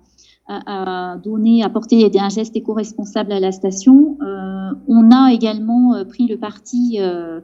donner, 1.25 1.63
à 1.63 1.71
porter 1.71 2.11
un 2.19 2.29
geste 2.29 2.55
éco-responsable 2.55 3.33
à 3.33 3.41
la 3.41 3.51
station. 3.51 4.19
on 4.89 5.11
a 5.11 5.33
également 5.33 6.05
pris 6.05 6.27
le 6.27 6.37
parti 6.37 6.99
euh, 7.01 7.41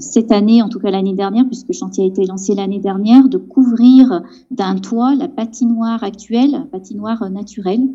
cette 0.00 0.32
année, 0.32 0.60
en 0.62 0.68
tout 0.68 0.78
cas 0.78 0.90
l'année 0.90 1.14
dernière, 1.14 1.46
puisque 1.46 1.68
le 1.68 1.74
chantier 1.74 2.04
a 2.04 2.06
été 2.06 2.26
lancé 2.26 2.54
l'année 2.54 2.80
dernière, 2.80 3.28
de 3.28 3.38
couvrir 3.38 4.22
d'un 4.50 4.76
toit 4.76 5.14
la 5.14 5.28
patinoire 5.28 6.02
actuelle, 6.02 6.66
patinoire 6.70 7.30
naturelle. 7.30 7.88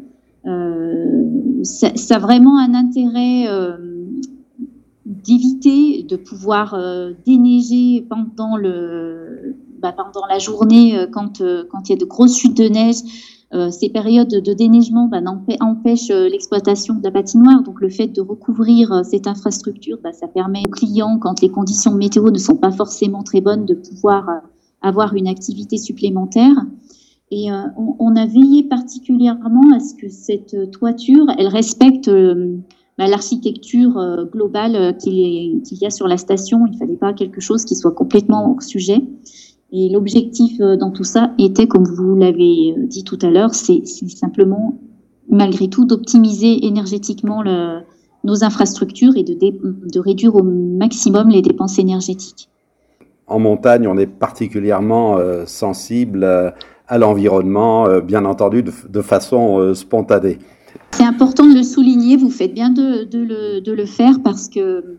Euh, 0.48 1.24
ça, 1.64 2.16
a 2.16 2.20
vraiment 2.20 2.58
un 2.58 2.74
intérêt 2.74 3.48
euh, 3.48 3.78
d'éviter 5.06 6.04
de 6.04 6.16
pouvoir 6.16 6.74
euh, 6.74 7.14
déneiger 7.26 8.06
pendant 8.10 8.58
le 8.58 9.56
bah, 9.80 9.92
pendant 9.92 10.26
la 10.28 10.40
journée 10.40 11.06
quand 11.12 11.44
quand 11.70 11.90
il 11.90 11.92
y 11.92 11.96
a 11.96 11.98
de 11.98 12.06
grosses 12.06 12.38
chutes 12.38 12.58
de 12.58 12.68
neige 12.68 12.98
euh, 12.98 13.41
ces 13.70 13.90
périodes 13.90 14.30
de 14.30 14.54
déneigement 14.54 15.08
bah, 15.08 15.20
empêchent 15.60 16.10
euh, 16.10 16.30
l'exploitation 16.30 16.96
de 16.96 17.04
la 17.04 17.12
patinoire. 17.12 17.64
Donc 17.64 17.82
le 17.82 17.90
fait 17.90 18.08
de 18.08 18.22
recouvrir 18.22 18.94
euh, 18.94 19.04
cette 19.04 19.28
infrastructure, 19.28 19.98
bah, 20.02 20.14
ça 20.14 20.28
permet 20.28 20.64
aux 20.66 20.72
clients, 20.72 21.20
quand 21.20 21.42
les 21.42 21.50
conditions 21.50 21.94
météo 21.94 22.30
ne 22.30 22.38
sont 22.38 22.56
pas 22.56 22.72
forcément 22.72 23.24
très 23.24 23.42
bonnes, 23.42 23.66
de 23.66 23.74
pouvoir 23.74 24.30
avoir 24.82 25.16
une 25.16 25.28
activité 25.28 25.78
supplémentaire. 25.78 26.56
Et 27.34 27.48
on, 27.78 28.16
a 28.18 28.26
veillé 28.26 28.64
particulièrement 28.64 29.74
à 29.74 29.80
ce 29.80 29.94
que 29.94 30.10
cette 30.10 30.70
toiture, 30.72 31.26
elle 31.38 31.48
respecte 31.48 32.10
bah, 32.98 33.08
l'architecture 33.08 34.28
globale 34.34 34.98
qu'il 34.98 35.62
y 35.64 35.86
a 35.86 35.90
sur 35.90 36.10
la 36.10 36.18
station. 36.18 36.66
Il 36.66 36.74
ne 36.74 36.78
fallait 36.78 36.98
pas 36.98 37.14
quelque 37.14 37.40
chose 37.40 37.64
qui 37.64 37.76
soit 37.76 37.94
complètement 37.94 38.52
hors 38.52 38.62
sujet. 38.62 39.02
Et 39.72 39.90
l'objectif 39.90 40.60
euh, 40.60 40.76
dans 40.76 40.92
tout 40.92 41.06
ça 41.06 41.32
était, 41.40 41.68
comme 41.68 41.86
vous 41.86 42.16
l'avez 42.16 42.74
euh, 42.78 42.86
dit 42.88 43.04
tout 43.04 43.18
à 43.22 43.30
l'heure, 43.30 43.54
c'est 43.56 43.86
simplement, 43.86 44.78
malgré 45.30 45.70
tout, 45.70 45.86
d'optimiser 45.86 46.66
énergétiquement 46.66 47.42
le, 47.42 47.80
nos 48.26 48.44
infrastructures 48.44 49.16
et 49.16 49.24
de, 49.24 49.34
de 49.34 50.00
réduire 50.00 50.36
au 50.36 50.44
maximum 50.44 51.30
les 51.30 51.42
dépenses 51.42 51.80
énergétiques. 51.80 52.50
En 53.28 53.40
montagne, 53.40 53.88
on 53.88 53.98
est 53.98 54.08
particulièrement 54.08 55.18
euh, 55.18 55.46
sensible 55.46 56.26
à 56.26 56.98
l'environnement, 56.98 58.02
bien 58.02 58.26
entendu, 58.26 58.64
de, 58.64 58.74
de 58.90 59.02
façon 59.02 59.74
spontanée. 59.74 60.40
C'est 60.92 61.06
important 61.06 61.46
de 61.46 61.54
le 61.54 61.64
souligner, 61.64 62.18
vous 62.18 62.30
faites 62.30 62.54
bien 62.54 62.70
de, 62.70 63.06
de, 63.06 63.20
le, 63.20 63.62
de 63.62 63.72
le, 63.72 63.86
faire 63.86 64.22
parce 64.22 64.50
que 64.50 64.98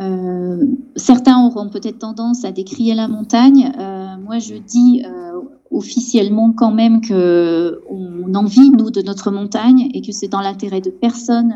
euh, 0.00 0.64
certains 0.96 1.44
auront 1.44 1.68
peut-être 1.68 1.98
tendance 1.98 2.44
à 2.44 2.52
décrier 2.52 2.94
la 2.94 3.08
montagne. 3.08 3.72
Euh, 3.78 4.16
moi, 4.24 4.38
je 4.38 4.54
dis 4.54 5.02
euh, 5.04 5.40
officiellement 5.70 6.52
quand 6.52 6.70
même 6.70 7.00
que 7.00 7.80
on 7.90 8.34
en 8.34 8.44
vit 8.44 8.70
nous 8.70 8.90
de 8.90 9.02
notre 9.02 9.30
montagne 9.30 9.90
et 9.94 10.00
que 10.00 10.12
c'est 10.12 10.28
dans 10.28 10.40
l'intérêt 10.40 10.80
de 10.80 10.90
personne 10.90 11.54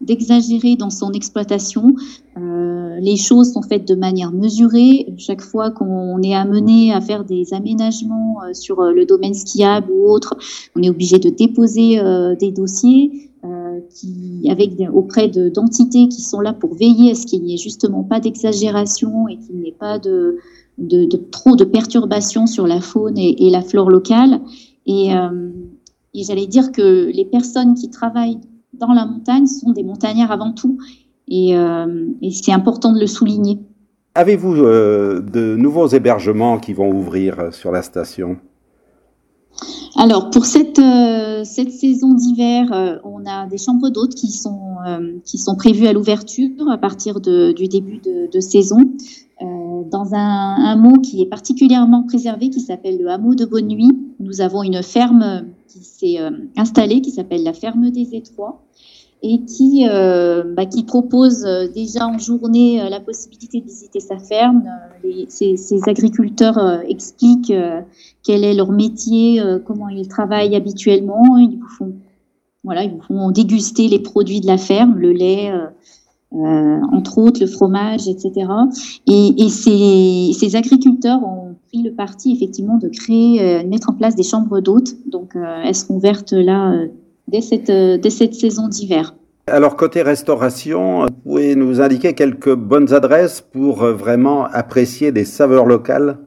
d'exagérer 0.00 0.76
dans 0.76 0.90
son 0.90 1.10
exploitation. 1.10 1.96
Les 3.00 3.16
choses 3.16 3.52
sont 3.52 3.62
faites 3.62 3.86
de 3.86 3.96
manière 3.96 4.30
mesurée. 4.30 5.12
Chaque 5.18 5.40
fois 5.40 5.70
qu'on 5.72 6.22
est 6.22 6.34
amené 6.34 6.92
à 6.92 7.00
faire 7.00 7.24
des 7.24 7.52
aménagements 7.52 8.38
sur 8.52 8.80
le 8.80 9.04
domaine 9.06 9.34
skiable 9.34 9.90
ou 9.90 10.08
autre, 10.08 10.36
on 10.76 10.82
est 10.82 10.90
obligé 10.90 11.18
de 11.18 11.30
déposer 11.30 12.00
des 12.38 12.52
dossiers. 12.52 13.28
Euh, 13.44 13.78
avec 14.48 14.72
auprès 14.92 15.28
d'entités 15.28 16.08
qui 16.08 16.22
sont 16.22 16.40
là 16.40 16.52
pour 16.52 16.74
veiller 16.74 17.12
à 17.12 17.14
ce 17.14 17.26
qu'il 17.26 17.42
n'y 17.42 17.54
ait 17.54 17.58
justement 17.58 18.02
pas 18.02 18.20
d'exagération 18.20 19.28
et 19.28 19.36
qu'il 19.36 19.56
n'y 19.56 19.68
ait 19.68 19.76
pas 19.78 19.98
de, 19.98 20.38
de, 20.78 21.16
trop 21.16 21.56
de 21.56 21.64
perturbations 21.64 22.46
sur 22.46 22.66
la 22.66 22.80
faune 22.80 23.18
et, 23.18 23.50
la 23.50 23.62
flore 23.62 23.90
locale. 23.90 24.40
Et, 24.86 25.14
euh, 25.14 25.50
et 26.14 26.22
j'allais 26.22 26.46
dire 26.46 26.72
que 26.72 27.10
les 27.12 27.24
personnes 27.24 27.74
qui 27.74 27.90
travaillent 27.90 28.40
dans 28.72 28.92
la 28.92 29.06
montagne 29.06 29.46
sont 29.46 29.72
des 29.72 29.82
montagnards 29.82 30.32
avant 30.32 30.52
tout. 30.52 30.78
Et, 31.26 31.56
euh, 31.56 32.06
et 32.22 32.30
c'est 32.30 32.52
important 32.52 32.92
de 32.92 33.00
le 33.00 33.06
souligner. 33.06 33.58
Avez-vous 34.14 34.56
euh, 34.56 35.20
de 35.20 35.56
nouveaux 35.56 35.88
hébergements 35.88 36.58
qui 36.58 36.72
vont 36.72 36.90
ouvrir 36.90 37.52
sur 37.52 37.70
la 37.70 37.82
station? 37.82 38.38
Alors 39.96 40.30
pour 40.30 40.44
cette 40.44 40.78
euh, 40.78 41.42
cette 41.44 41.72
saison 41.72 42.14
d'hiver, 42.14 42.72
euh, 42.72 42.98
on 43.04 43.26
a 43.26 43.46
des 43.46 43.58
chambres 43.58 43.90
d'hôtes 43.90 44.14
qui 44.14 44.30
sont 44.30 44.76
euh, 44.86 45.18
qui 45.24 45.38
sont 45.38 45.56
prévues 45.56 45.86
à 45.86 45.92
l'ouverture 45.92 46.70
à 46.70 46.78
partir 46.78 47.20
du 47.20 47.68
début 47.68 47.98
de, 47.98 48.40
saison. 48.40 48.78
dans 49.40 50.14
un, 50.14 50.54
un 50.72 50.76
mot 50.76 51.00
qui 51.00 51.22
est 51.22 51.26
particulièrement 51.26 52.04
préservé, 52.04 52.50
qui 52.50 52.60
s'appelle 52.60 52.98
le 52.98 53.08
hameau 53.08 53.34
de 53.34 53.44
Bonne 53.44 53.68
Nuit, 53.68 53.90
nous 54.20 54.40
avons 54.40 54.62
une 54.62 54.82
ferme 54.82 55.46
qui 55.66 55.80
s'est 55.80 56.18
installée, 56.56 57.00
qui 57.00 57.10
s'appelle 57.10 57.42
la 57.42 57.52
ferme 57.52 57.90
des 57.90 58.14
Étroits, 58.14 58.62
et 59.22 59.40
qui, 59.44 59.86
euh, 59.88 60.44
bah, 60.44 60.66
qui 60.66 60.84
propose 60.84 61.44
euh, 61.44 61.66
déjà 61.68 62.06
en 62.06 62.18
journée 62.18 62.80
euh, 62.80 62.88
la 62.88 63.00
possibilité 63.00 63.60
de 63.60 63.64
visiter 63.64 64.00
sa 64.00 64.18
ferme. 64.18 64.64
Ces, 65.28 65.56
agriculteurs 65.86 66.58
expliquent 66.88 67.52
quel 68.24 68.44
est 68.44 68.54
leur 68.54 68.72
métier, 68.72 69.40
comment 69.64 69.88
ils 69.88 70.08
travaillent 70.08 70.56
habituellement. 70.56 71.38
Ils 71.38 71.58
vous 71.58 71.68
font, 71.68 71.92
voilà, 72.64 72.84
ils 72.84 72.90
vous 72.90 73.00
font 73.00 73.30
déguster 73.30 73.88
les 73.88 74.00
produits 74.00 74.40
de 74.40 74.46
la 74.46 74.58
ferme, 74.58 74.98
le 74.98 75.12
lait. 75.12 75.52
entre 76.32 77.18
autres 77.18 77.40
le 77.40 77.46
fromage, 77.46 78.08
etc. 78.08 78.50
Et, 79.06 79.48
ces, 79.48 80.56
agriculteurs 80.56 81.22
ont 81.22 81.54
pris 81.68 81.82
le 81.82 81.92
parti 81.92 82.32
effectivement 82.32 82.76
de 82.76 82.88
créer, 82.88 83.62
de 83.62 83.68
mettre 83.68 83.90
en 83.90 83.94
place 83.94 84.14
des 84.16 84.24
chambres 84.24 84.60
d'hôtes. 84.60 84.94
Donc 85.06 85.36
elles 85.36 85.74
seront 85.74 85.96
ouvertes 85.96 86.32
là 86.32 86.74
dès 87.28 87.40
cette, 87.40 87.70
euh, 87.70 87.98
dès 87.98 88.10
cette 88.10 88.34
saison 88.34 88.68
d'hiver. 88.68 89.14
Alors 89.46 89.76
côté 89.76 90.02
restauration, 90.02 91.02
vous 91.02 91.30
pouvez 91.30 91.54
nous 91.54 91.80
indiquer 91.80 92.14
quelques 92.14 92.54
bonnes 92.54 92.92
adresses 92.92 93.40
pour 93.40 93.82
euh, 93.82 93.94
vraiment 93.94 94.44
apprécier 94.44 95.12
des 95.12 95.24
saveurs 95.24 95.66
locales? 95.66 96.18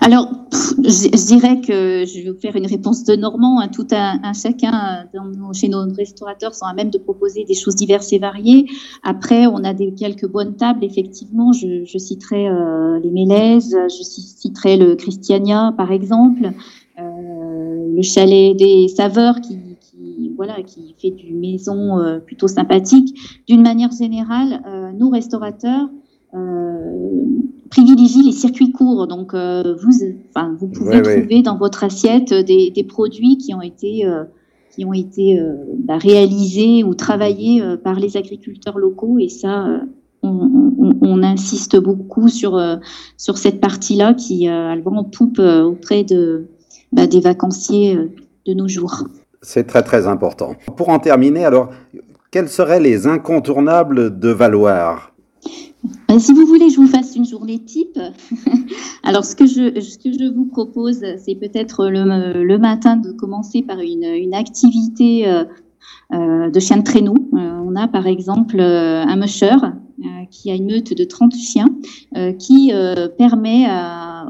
Alors, 0.00 0.28
je, 0.50 1.26
dirais 1.26 1.60
que 1.60 2.04
je 2.06 2.22
vais 2.22 2.30
vous 2.30 2.40
faire 2.40 2.56
une 2.56 2.66
réponse 2.66 3.04
de 3.04 3.14
Normand. 3.16 3.60
Hein. 3.60 3.68
Tout 3.68 3.86
un, 3.92 4.32
chacun 4.32 5.04
dans 5.12 5.52
chez 5.52 5.68
nos 5.68 5.82
restaurateurs 5.92 6.54
sont 6.54 6.64
à 6.64 6.72
même 6.72 6.88
de 6.88 6.96
proposer 6.96 7.44
des 7.44 7.54
choses 7.54 7.76
diverses 7.76 8.10
et 8.14 8.18
variées. 8.18 8.64
Après, 9.02 9.46
on 9.46 9.62
a 9.62 9.74
des 9.74 9.92
quelques 9.92 10.26
bonnes 10.26 10.56
tables. 10.56 10.82
Effectivement, 10.84 11.52
je, 11.52 11.84
je 11.84 11.98
citerai 11.98 12.48
euh, 12.48 12.98
les 13.00 13.10
Mélèzes, 13.10 13.76
je 13.88 14.02
citerai 14.02 14.78
le 14.78 14.96
Christiania, 14.96 15.74
par 15.76 15.92
exemple, 15.92 16.52
euh, 16.98 17.94
le 17.94 18.02
chalet 18.02 18.56
des 18.56 18.88
saveurs 18.88 19.40
qui 19.40 19.58
voilà, 20.40 20.62
qui 20.62 20.94
fait 20.98 21.10
du 21.10 21.34
maison 21.34 21.98
euh, 21.98 22.18
plutôt 22.18 22.48
sympathique. 22.48 23.14
D'une 23.46 23.60
manière 23.60 23.90
générale, 23.92 24.62
euh, 24.66 24.90
nos 24.90 25.10
restaurateurs 25.10 25.90
euh, 26.32 27.26
privilégient 27.68 28.22
les 28.22 28.32
circuits 28.32 28.72
courts. 28.72 29.06
Donc, 29.06 29.34
vous, 29.34 30.04
enfin, 30.30 30.56
vous 30.58 30.68
pouvez 30.68 31.02
trouver 31.02 31.42
dans 31.42 31.58
votre 31.58 31.84
assiette 31.84 32.32
des, 32.32 32.70
des, 32.70 32.84
produits 32.84 33.36
qui 33.36 33.52
ont 33.52 33.60
été 33.60 34.06
qui 34.74 34.86
ont 34.86 34.94
été 34.94 35.38
bah, 35.76 35.98
réalisés 35.98 36.84
ou 36.84 36.94
travaillés 36.94 37.62
par 37.84 38.00
les 38.00 38.16
agriculteurs 38.16 38.78
locaux. 38.78 39.18
Et 39.18 39.28
ça, 39.28 39.82
on, 40.22 40.72
on, 40.78 40.96
on, 41.02 41.22
insiste 41.22 41.76
beaucoup 41.78 42.28
sur 42.28 42.58
sur 43.18 43.36
cette 43.36 43.60
partie-là 43.60 44.14
qui 44.14 44.48
a 44.48 44.74
le 44.74 44.80
vent 44.80 44.96
en 44.96 45.04
poupe 45.04 45.38
auprès 45.38 46.02
de 46.02 46.46
bah, 46.92 47.06
des 47.06 47.20
vacanciers 47.20 47.94
de 48.46 48.54
nos 48.54 48.68
jours. 48.68 49.04
C'est 49.42 49.66
très 49.66 49.82
très 49.82 50.06
important. 50.06 50.54
Pour 50.76 50.90
en 50.90 50.98
terminer, 50.98 51.46
alors, 51.46 51.70
quels 52.30 52.48
seraient 52.48 52.80
les 52.80 53.06
incontournables 53.06 54.18
de 54.18 54.28
Valoir 54.28 55.10
ben, 56.08 56.18
si 56.18 56.34
vous 56.34 56.44
voulez, 56.44 56.68
je 56.68 56.76
vous 56.76 56.88
fasse 56.88 57.16
une 57.16 57.24
journée 57.24 57.58
type. 57.58 57.98
Alors, 59.02 59.24
ce 59.24 59.34
que 59.34 59.46
je, 59.46 60.34
vous 60.34 60.44
propose, 60.44 61.02
c'est 61.16 61.34
peut-être 61.36 61.88
le, 61.88 62.58
matin 62.58 62.96
de 62.96 63.12
commencer 63.12 63.62
par 63.62 63.78
une, 63.78 64.34
activité 64.34 65.26
euh, 65.26 65.44
euh 66.12 66.50
de 66.50 66.60
chien 66.60 66.76
de 66.76 66.82
traîneau. 66.82 67.14
Euh, 67.32 67.62
on 67.64 67.74
a 67.76 67.88
par 67.88 68.06
exemple 68.06 68.60
euh, 68.60 69.02
un 69.02 69.16
musher 69.16 69.56
qui 70.30 70.50
a 70.50 70.54
une 70.54 70.66
meute 70.66 70.94
de 70.94 71.04
30 71.04 71.34
chiens, 71.34 71.68
qui 72.38 72.72
permet 73.18 73.66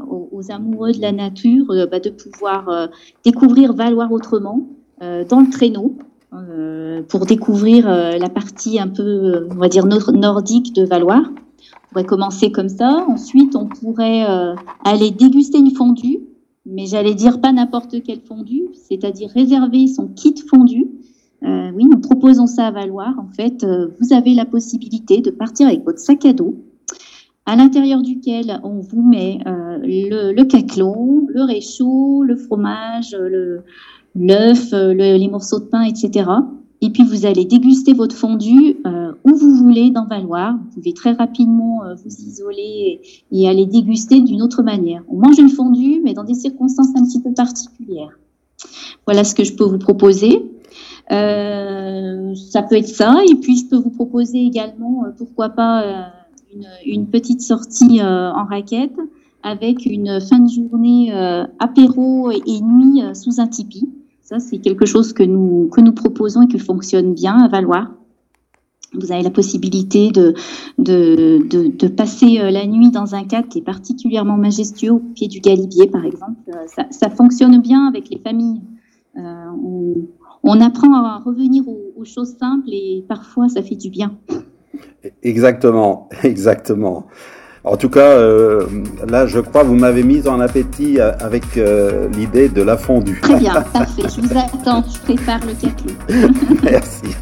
aux, 0.09 0.51
amoureux 0.51 0.91
de 0.91 1.01
la 1.01 1.11
nature 1.11 1.65
bah, 1.89 1.99
de 1.99 2.09
pouvoir 2.09 2.89
découvrir 3.23 3.73
Valoir 3.73 4.11
autrement 4.11 4.67
dans 5.01 5.41
le 5.41 5.49
traîneau. 5.49 5.97
pour 7.09 7.25
découvrir 7.25 7.87
la 7.87 8.29
partie 8.29 8.79
un 8.79 8.87
peu, 8.87 9.47
on 9.49 9.55
va 9.55 9.67
dire, 9.67 9.85
nordique 9.85 10.73
de 10.73 10.85
Valoir. 10.85 11.21
On 11.25 11.89
pourrait 11.89 12.05
commencer 12.05 12.51
comme 12.51 12.69
ça. 12.69 13.05
Ensuite, 13.07 13.55
on 13.55 13.67
pourrait 13.67 14.23
aller 14.83 15.11
déguster 15.11 15.57
une 15.57 15.71
fondue 15.71 16.19
mais 16.65 16.85
j'allais 16.85 17.15
dire 17.15 17.41
pas 17.41 17.51
n'importe 17.51 18.01
quel 18.03 18.21
fondu, 18.21 18.63
c'est-à-dire 18.73 19.29
réserver 19.29 19.87
son 19.87 20.07
kit 20.07 20.35
fondu. 20.49 20.87
Euh, 21.43 21.71
oui, 21.75 21.85
nous 21.85 21.99
proposons 21.99 22.45
ça 22.45 22.67
à 22.67 22.71
Valoir. 22.71 23.15
En 23.17 23.27
fait, 23.33 23.63
euh, 23.63 23.87
vous 23.99 24.13
avez 24.13 24.35
la 24.35 24.45
possibilité 24.45 25.21
de 25.21 25.31
partir 25.31 25.67
avec 25.67 25.83
votre 25.83 25.99
sac 25.99 26.23
à 26.25 26.33
dos, 26.33 26.55
à 27.47 27.55
l'intérieur 27.55 28.03
duquel 28.03 28.59
on 28.63 28.79
vous 28.79 29.01
met 29.01 29.39
euh, 29.47 29.79
le, 29.81 30.33
le 30.33 30.43
caclon, 30.43 31.25
le 31.27 31.41
réchaud, 31.41 32.23
le 32.23 32.35
fromage, 32.35 33.15
le 33.19 33.63
l'œuf, 34.15 34.71
les 34.71 35.27
morceaux 35.27 35.59
de 35.59 35.65
pain, 35.65 35.83
etc. 35.83 36.25
Et 36.83 36.89
puis 36.89 37.03
vous 37.03 37.27
allez 37.27 37.45
déguster 37.45 37.93
votre 37.93 38.15
fondu 38.15 38.77
euh, 38.87 39.11
où 39.23 39.35
vous 39.35 39.55
voulez 39.55 39.91
dans 39.91 40.07
Valoir. 40.07 40.55
Vous 40.55 40.79
pouvez 40.81 40.93
très 40.93 41.11
rapidement 41.11 41.83
euh, 41.83 41.93
vous 41.93 42.09
isoler 42.09 43.01
et, 43.31 43.47
aller 43.47 43.67
déguster 43.67 44.19
d'une 44.19 44.41
autre 44.41 44.63
manière. 44.63 45.03
On 45.07 45.17
mange 45.17 45.37
une 45.37 45.49
fondue, 45.49 46.01
mais 46.03 46.15
dans 46.15 46.23
des 46.23 46.33
circonstances 46.33 46.89
un 46.95 47.05
petit 47.05 47.21
peu 47.21 47.31
particulières. 47.33 48.17
Voilà 49.05 49.23
ce 49.23 49.35
que 49.35 49.43
je 49.43 49.53
peux 49.53 49.63
vous 49.63 49.77
proposer. 49.77 50.43
Euh, 51.11 52.33
ça 52.33 52.63
peut 52.63 52.77
être 52.77 52.87
ça. 52.87 53.15
Et 53.29 53.35
puis 53.35 53.57
je 53.57 53.67
peux 53.67 53.77
vous 53.77 53.91
proposer 53.91 54.39
également, 54.39 55.03
pourquoi 55.19 55.49
pas, 55.49 56.11
une, 56.51 56.67
une, 56.85 57.07
petite 57.07 57.41
sortie 57.41 58.01
en 58.01 58.45
raquette 58.45 58.97
avec 59.43 59.85
une 59.85 60.19
fin 60.19 60.39
de 60.39 60.49
journée 60.49 61.11
apéro 61.59 62.31
et, 62.31 62.41
et 62.47 62.61
nuit 62.61 63.03
sous 63.13 63.39
un 63.39 63.47
tipi. 63.47 63.87
Ça, 64.31 64.39
c'est 64.39 64.59
quelque 64.59 64.85
chose 64.85 65.11
que 65.11 65.23
nous, 65.23 65.67
que 65.67 65.81
nous 65.81 65.91
proposons 65.91 66.43
et 66.43 66.47
qui 66.47 66.57
fonctionne 66.57 67.13
bien 67.13 67.37
à 67.37 67.49
Valois. 67.49 67.89
Vous 68.93 69.11
avez 69.11 69.23
la 69.23 69.29
possibilité 69.29 70.09
de, 70.11 70.33
de, 70.77 71.45
de, 71.49 71.87
passer 71.89 72.39
euh, 72.39 72.49
la 72.49 72.65
nuit 72.65 72.91
dans 72.91 73.13
un 73.13 73.25
cadre 73.25 73.49
qui 73.49 73.59
est 73.59 73.63
particulièrement 73.63 74.37
majestueux 74.37 74.91
au 74.91 74.99
pied 74.99 75.27
du 75.27 75.41
Galibier, 75.41 75.87
par 75.87 76.05
exemple. 76.05 76.39
Euh, 76.47 76.83
ça, 76.91 77.09
fonctionne 77.09 77.61
bien 77.61 77.87
avec 77.87 78.09
les 78.09 78.19
familles. 78.19 78.61
Euh, 79.17 80.01
on, 80.43 80.61
apprend 80.61 80.93
à 80.93 81.19
revenir 81.19 81.67
aux, 81.67 81.91
aux, 81.97 82.05
choses 82.05 82.37
simples 82.39 82.69
et 82.69 83.03
parfois 83.09 83.49
ça 83.49 83.61
fait 83.61 83.75
du 83.75 83.89
bien. 83.89 84.17
Exactement, 85.23 86.07
exactement. 86.23 87.07
En 87.63 87.77
tout 87.77 87.89
cas, 87.89 87.99
euh, 87.99 88.65
là, 89.07 89.27
je 89.27 89.39
crois, 89.39 89.61
vous 89.61 89.75
m'avez 89.75 90.01
mise 90.01 90.27
en 90.27 90.39
appétit 90.39 90.99
euh, 90.99 91.11
avec 91.19 91.43
euh, 91.57 92.07
l'idée 92.09 92.49
de 92.49 92.63
la 92.63 92.75
fondue. 92.75 93.19
Très 93.21 93.35
bien, 93.35 93.61
parfait. 93.73 94.01
Je 94.15 94.21
vous 94.21 94.35
attends, 94.35 94.83
je 94.91 94.99
prépare 95.01 95.39
le 95.45 95.53
café. 95.53 96.27
merci. 96.63 97.15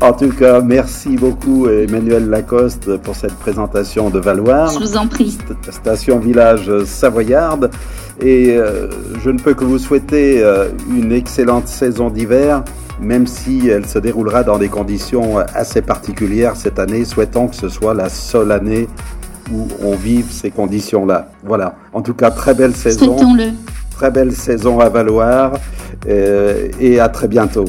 En 0.00 0.12
tout 0.12 0.30
cas, 0.30 0.60
merci 0.60 1.16
beaucoup 1.16 1.68
Emmanuel 1.68 2.28
Lacoste 2.28 2.96
pour 2.98 3.14
cette 3.14 3.34
présentation 3.34 4.10
de 4.10 4.18
Valoir. 4.18 4.72
Je 4.72 4.80
vous 4.80 4.96
en 4.96 5.06
prie. 5.06 5.38
Station 5.70 6.18
village 6.18 6.84
savoyarde. 6.84 7.70
Et 8.20 8.56
je 9.22 9.30
ne 9.30 9.38
peux 9.38 9.54
que 9.54 9.64
vous 9.64 9.78
souhaiter 9.78 10.40
une 10.88 11.10
excellente 11.10 11.66
saison 11.66 12.10
d'hiver 12.10 12.62
même 12.98 13.26
si 13.26 13.68
elle 13.68 13.86
se 13.86 13.98
déroulera 13.98 14.42
dans 14.42 14.56
des 14.56 14.70
conditions 14.70 15.38
assez 15.54 15.82
particulières 15.82 16.56
cette 16.56 16.78
année, 16.78 17.04
souhaitant 17.04 17.46
que 17.48 17.54
ce 17.54 17.68
soit 17.68 17.92
la 17.92 18.08
seule 18.08 18.52
année 18.52 18.88
où 19.52 19.68
on 19.82 19.94
vive 19.94 20.30
ces 20.30 20.50
conditions-là. 20.50 21.30
Voilà. 21.44 21.76
En 21.92 22.02
tout 22.02 22.14
cas, 22.14 22.30
très 22.30 22.54
belle 22.54 22.74
saison. 22.74 23.34
le 23.34 23.50
Très 23.90 24.10
belle 24.10 24.32
saison 24.32 24.80
à 24.80 24.88
Valoir 24.88 25.52
euh, 26.06 26.68
et 26.80 27.00
à 27.00 27.08
très 27.08 27.28
bientôt. 27.28 27.64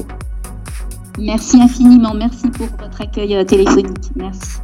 Merci 1.18 1.62
infiniment. 1.62 2.14
Merci 2.14 2.48
pour 2.50 2.68
votre 2.80 3.02
accueil 3.02 3.36
euh, 3.36 3.44
téléphonique. 3.44 4.12
Merci. 4.16 4.60